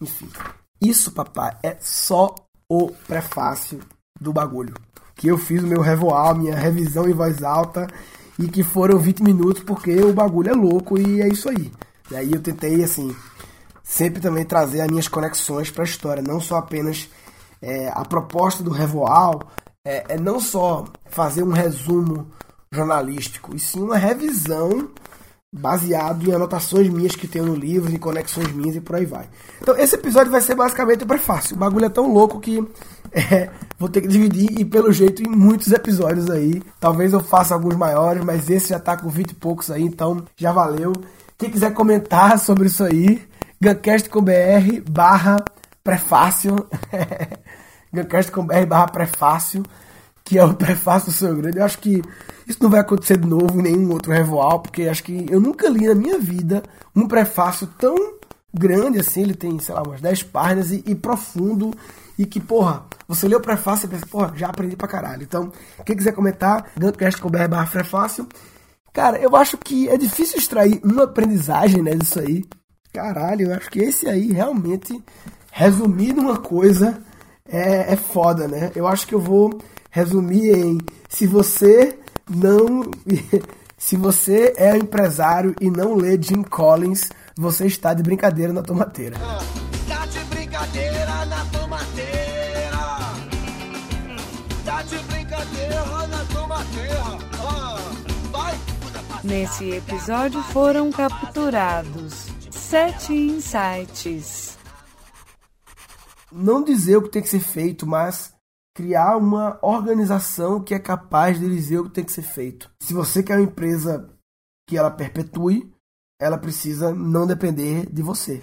Enfim, 0.00 0.28
isso, 0.80 1.10
papai, 1.10 1.56
é 1.64 1.76
só 1.80 2.32
o 2.68 2.92
prefácio 3.08 3.80
do 4.20 4.32
bagulho. 4.32 4.74
Que 5.16 5.26
eu 5.26 5.36
fiz 5.36 5.64
o 5.64 5.66
meu 5.66 5.80
revoal, 5.80 6.36
minha 6.36 6.54
revisão 6.54 7.08
em 7.08 7.12
voz 7.12 7.42
alta 7.42 7.88
e 8.38 8.46
que 8.46 8.62
foram 8.62 8.98
20 8.98 9.22
minutos 9.22 9.62
porque 9.64 9.96
o 10.00 10.12
bagulho 10.12 10.50
é 10.50 10.54
louco 10.54 10.96
e 10.96 11.20
é 11.20 11.28
isso 11.28 11.48
aí. 11.48 11.72
E 12.10 12.14
aí 12.14 12.32
eu 12.32 12.40
tentei, 12.40 12.84
assim, 12.84 13.16
sempre 13.82 14.20
também 14.20 14.44
trazer 14.44 14.82
as 14.82 14.88
minhas 14.88 15.08
conexões 15.08 15.70
para 15.70 15.82
a 15.82 15.86
história, 15.86 16.22
não 16.22 16.40
só 16.40 16.58
apenas 16.58 17.08
é, 17.60 17.88
a 17.88 18.04
proposta 18.04 18.62
do 18.62 18.70
revoal, 18.70 19.50
é, 19.84 20.14
é 20.14 20.18
não 20.18 20.38
só 20.38 20.84
fazer 21.06 21.42
um 21.42 21.52
resumo 21.52 22.30
jornalístico, 22.76 23.56
e 23.56 23.58
sim 23.58 23.80
uma 23.80 23.96
revisão 23.96 24.88
baseado 25.52 26.28
em 26.28 26.34
anotações 26.34 26.88
minhas 26.88 27.16
que 27.16 27.26
tenho 27.26 27.46
no 27.46 27.54
livro, 27.54 27.92
em 27.92 27.98
conexões 27.98 28.52
minhas 28.52 28.76
e 28.76 28.80
por 28.80 28.96
aí 28.96 29.06
vai. 29.06 29.26
Então 29.60 29.76
esse 29.76 29.94
episódio 29.94 30.30
vai 30.30 30.40
ser 30.40 30.54
basicamente 30.54 31.04
o 31.04 31.06
prefácio. 31.06 31.56
O 31.56 31.58
bagulho 31.58 31.86
é 31.86 31.88
tão 31.88 32.12
louco 32.12 32.40
que 32.40 32.58
é, 33.12 33.50
vou 33.78 33.88
ter 33.88 34.02
que 34.02 34.08
dividir 34.08 34.58
e 34.58 34.64
pelo 34.64 34.92
jeito 34.92 35.22
em 35.22 35.28
muitos 35.28 35.72
episódios 35.72 36.30
aí. 36.30 36.62
Talvez 36.78 37.12
eu 37.12 37.20
faça 37.20 37.54
alguns 37.54 37.74
maiores, 37.74 38.22
mas 38.22 38.50
esse 38.50 38.68
já 38.68 38.78
tá 38.78 38.96
com 38.96 39.08
20 39.08 39.30
e 39.30 39.34
poucos 39.34 39.70
aí, 39.70 39.82
então 39.82 40.22
já 40.36 40.52
valeu. 40.52 40.92
Quem 41.38 41.50
quiser 41.50 41.72
comentar 41.72 42.38
sobre 42.40 42.66
isso 42.66 42.84
aí, 42.84 43.26
gancast.com.br 43.60 44.90
barra 44.90 45.36
prefácio. 45.82 46.54
gancast.com.br 47.92 48.66
barra 48.68 48.88
prefácio 48.88 49.62
que 50.26 50.36
é 50.36 50.44
o 50.44 50.52
prefácio 50.52 51.10
do 51.10 51.16
Sonho 51.16 51.36
Grande. 51.36 51.58
Eu 51.58 51.64
acho 51.64 51.78
que 51.78 52.02
isso 52.46 52.58
não 52.60 52.68
vai 52.68 52.80
acontecer 52.80 53.16
de 53.16 53.26
novo 53.26 53.58
em 53.58 53.62
nenhum 53.62 53.90
outro 53.92 54.12
revoal, 54.12 54.60
porque 54.60 54.82
acho 54.82 55.04
que 55.04 55.24
eu 55.30 55.40
nunca 55.40 55.68
li 55.68 55.86
na 55.86 55.94
minha 55.94 56.18
vida 56.18 56.62
um 56.94 57.06
prefácio 57.06 57.66
tão 57.78 57.96
grande 58.52 58.98
assim. 58.98 59.22
Ele 59.22 59.34
tem, 59.34 59.58
sei 59.60 59.74
lá, 59.74 59.82
umas 59.82 60.00
10 60.00 60.24
páginas 60.24 60.72
e, 60.72 60.82
e 60.84 60.94
profundo. 60.94 61.72
E 62.18 62.26
que, 62.26 62.40
porra, 62.40 62.84
você 63.06 63.28
lê 63.28 63.36
o 63.36 63.40
prefácio 63.40 63.86
e 63.86 63.88
pensa, 63.88 64.06
porra, 64.06 64.32
já 64.34 64.48
aprendi 64.48 64.74
pra 64.74 64.88
caralho. 64.88 65.22
Então, 65.22 65.52
quem 65.84 65.96
quiser 65.96 66.12
comentar, 66.12 66.70
gancast.com.br 66.76 67.48
barra 67.48 67.70
prefácio. 67.70 68.26
Cara, 68.92 69.18
eu 69.18 69.36
acho 69.36 69.56
que 69.58 69.88
é 69.88 69.96
difícil 69.96 70.38
extrair 70.38 70.80
uma 70.82 71.04
aprendizagem 71.04 71.82
né, 71.82 71.94
disso 71.94 72.18
aí. 72.18 72.44
Caralho, 72.92 73.48
eu 73.48 73.54
acho 73.54 73.70
que 73.70 73.78
esse 73.78 74.08
aí 74.08 74.32
realmente, 74.32 75.00
resumir 75.52 76.14
numa 76.14 76.38
coisa, 76.38 76.98
é, 77.46 77.92
é 77.92 77.96
foda, 77.96 78.48
né? 78.48 78.72
Eu 78.74 78.88
acho 78.88 79.06
que 79.06 79.14
eu 79.14 79.20
vou 79.20 79.60
resumir 79.96 80.54
em 80.54 80.78
se 81.08 81.26
você 81.26 81.98
não 82.28 82.82
se 83.78 83.96
você 83.96 84.52
é 84.58 84.76
empresário 84.76 85.54
e 85.58 85.70
não 85.70 85.94
lê 85.94 86.20
Jim 86.20 86.42
Collins, 86.42 87.08
você 87.34 87.64
está 87.66 87.94
de 87.94 88.02
brincadeira 88.02 88.52
na 88.52 88.62
tomateira. 88.62 89.16
Tá 89.88 90.04
de 90.04 90.18
brincadeira 90.26 91.24
na 91.24 91.44
tomateira. 91.46 92.76
Tá 94.66 94.82
de 94.82 94.98
brincadeira 94.98 96.06
na 96.08 96.24
tomateira. 96.26 97.02
Vai. 98.30 98.54
Nesse 99.24 99.70
episódio 99.70 100.42
foram 100.42 100.92
capturados 100.92 102.26
sete 102.50 103.14
insights. 103.14 104.58
Não 106.30 106.62
dizer 106.62 106.96
o 106.98 107.02
que 107.02 107.08
tem 107.08 107.22
que 107.22 107.30
ser 107.30 107.40
feito, 107.40 107.86
mas 107.86 108.35
criar 108.76 109.16
uma 109.16 109.58
organização 109.62 110.62
que 110.62 110.74
é 110.74 110.78
capaz 110.78 111.40
de 111.40 111.48
dizer 111.48 111.78
o 111.78 111.84
que 111.84 111.94
tem 111.94 112.04
que 112.04 112.12
ser 112.12 112.22
feito. 112.22 112.70
Se 112.78 112.92
você 112.92 113.22
quer 113.22 113.38
uma 113.38 113.44
empresa 113.44 114.06
que 114.68 114.76
ela 114.76 114.90
perpetue, 114.90 115.72
ela 116.20 116.36
precisa 116.36 116.94
não 116.94 117.26
depender 117.26 117.90
de 117.90 118.02
você. 118.02 118.42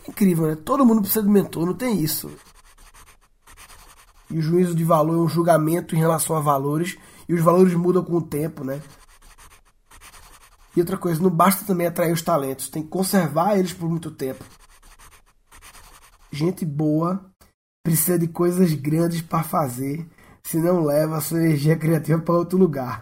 É 0.00 0.08
incrível, 0.08 0.46
né? 0.46 0.54
Todo 0.54 0.86
mundo 0.86 1.00
precisa 1.00 1.24
de 1.24 1.28
mentor, 1.28 1.66
não 1.66 1.74
tem 1.74 2.00
isso. 2.00 2.30
E 4.30 4.38
o 4.38 4.42
juízo 4.42 4.76
de 4.76 4.84
valor 4.84 5.14
é 5.14 5.18
um 5.18 5.28
julgamento 5.28 5.96
em 5.96 5.98
relação 5.98 6.36
a 6.36 6.40
valores, 6.40 6.96
e 7.28 7.34
os 7.34 7.40
valores 7.40 7.74
mudam 7.74 8.04
com 8.04 8.14
o 8.14 8.22
tempo, 8.22 8.62
né? 8.62 8.80
E 10.76 10.78
outra 10.78 10.96
coisa, 10.96 11.20
não 11.20 11.30
basta 11.30 11.64
também 11.64 11.88
atrair 11.88 12.12
os 12.12 12.22
talentos, 12.22 12.68
tem 12.68 12.84
que 12.84 12.88
conservar 12.90 13.58
eles 13.58 13.72
por 13.72 13.88
muito 13.88 14.08
tempo. 14.12 14.44
Gente 16.30 16.64
boa 16.64 17.28
precisa 17.86 18.18
de 18.18 18.26
coisas 18.26 18.74
grandes 18.74 19.22
para 19.22 19.44
fazer, 19.44 20.04
senão 20.42 20.84
leva 20.84 21.18
a 21.18 21.20
sua 21.20 21.38
energia 21.38 21.76
criativa 21.76 22.20
para 22.20 22.34
outro 22.34 22.58
lugar. 22.58 23.00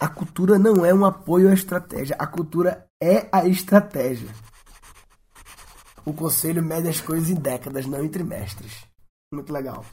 A 0.00 0.08
cultura 0.08 0.58
não 0.58 0.84
é 0.84 0.92
um 0.92 1.04
apoio 1.04 1.48
à 1.48 1.54
estratégia, 1.54 2.16
a 2.18 2.26
cultura 2.26 2.88
é 3.00 3.28
a 3.30 3.46
estratégia. 3.46 4.28
O 6.04 6.12
conselho 6.12 6.60
mede 6.60 6.88
as 6.88 7.00
coisas 7.00 7.30
em 7.30 7.36
décadas, 7.36 7.86
não 7.86 8.02
em 8.02 8.08
trimestres. 8.08 8.84
Muito 9.32 9.52
legal. 9.52 9.84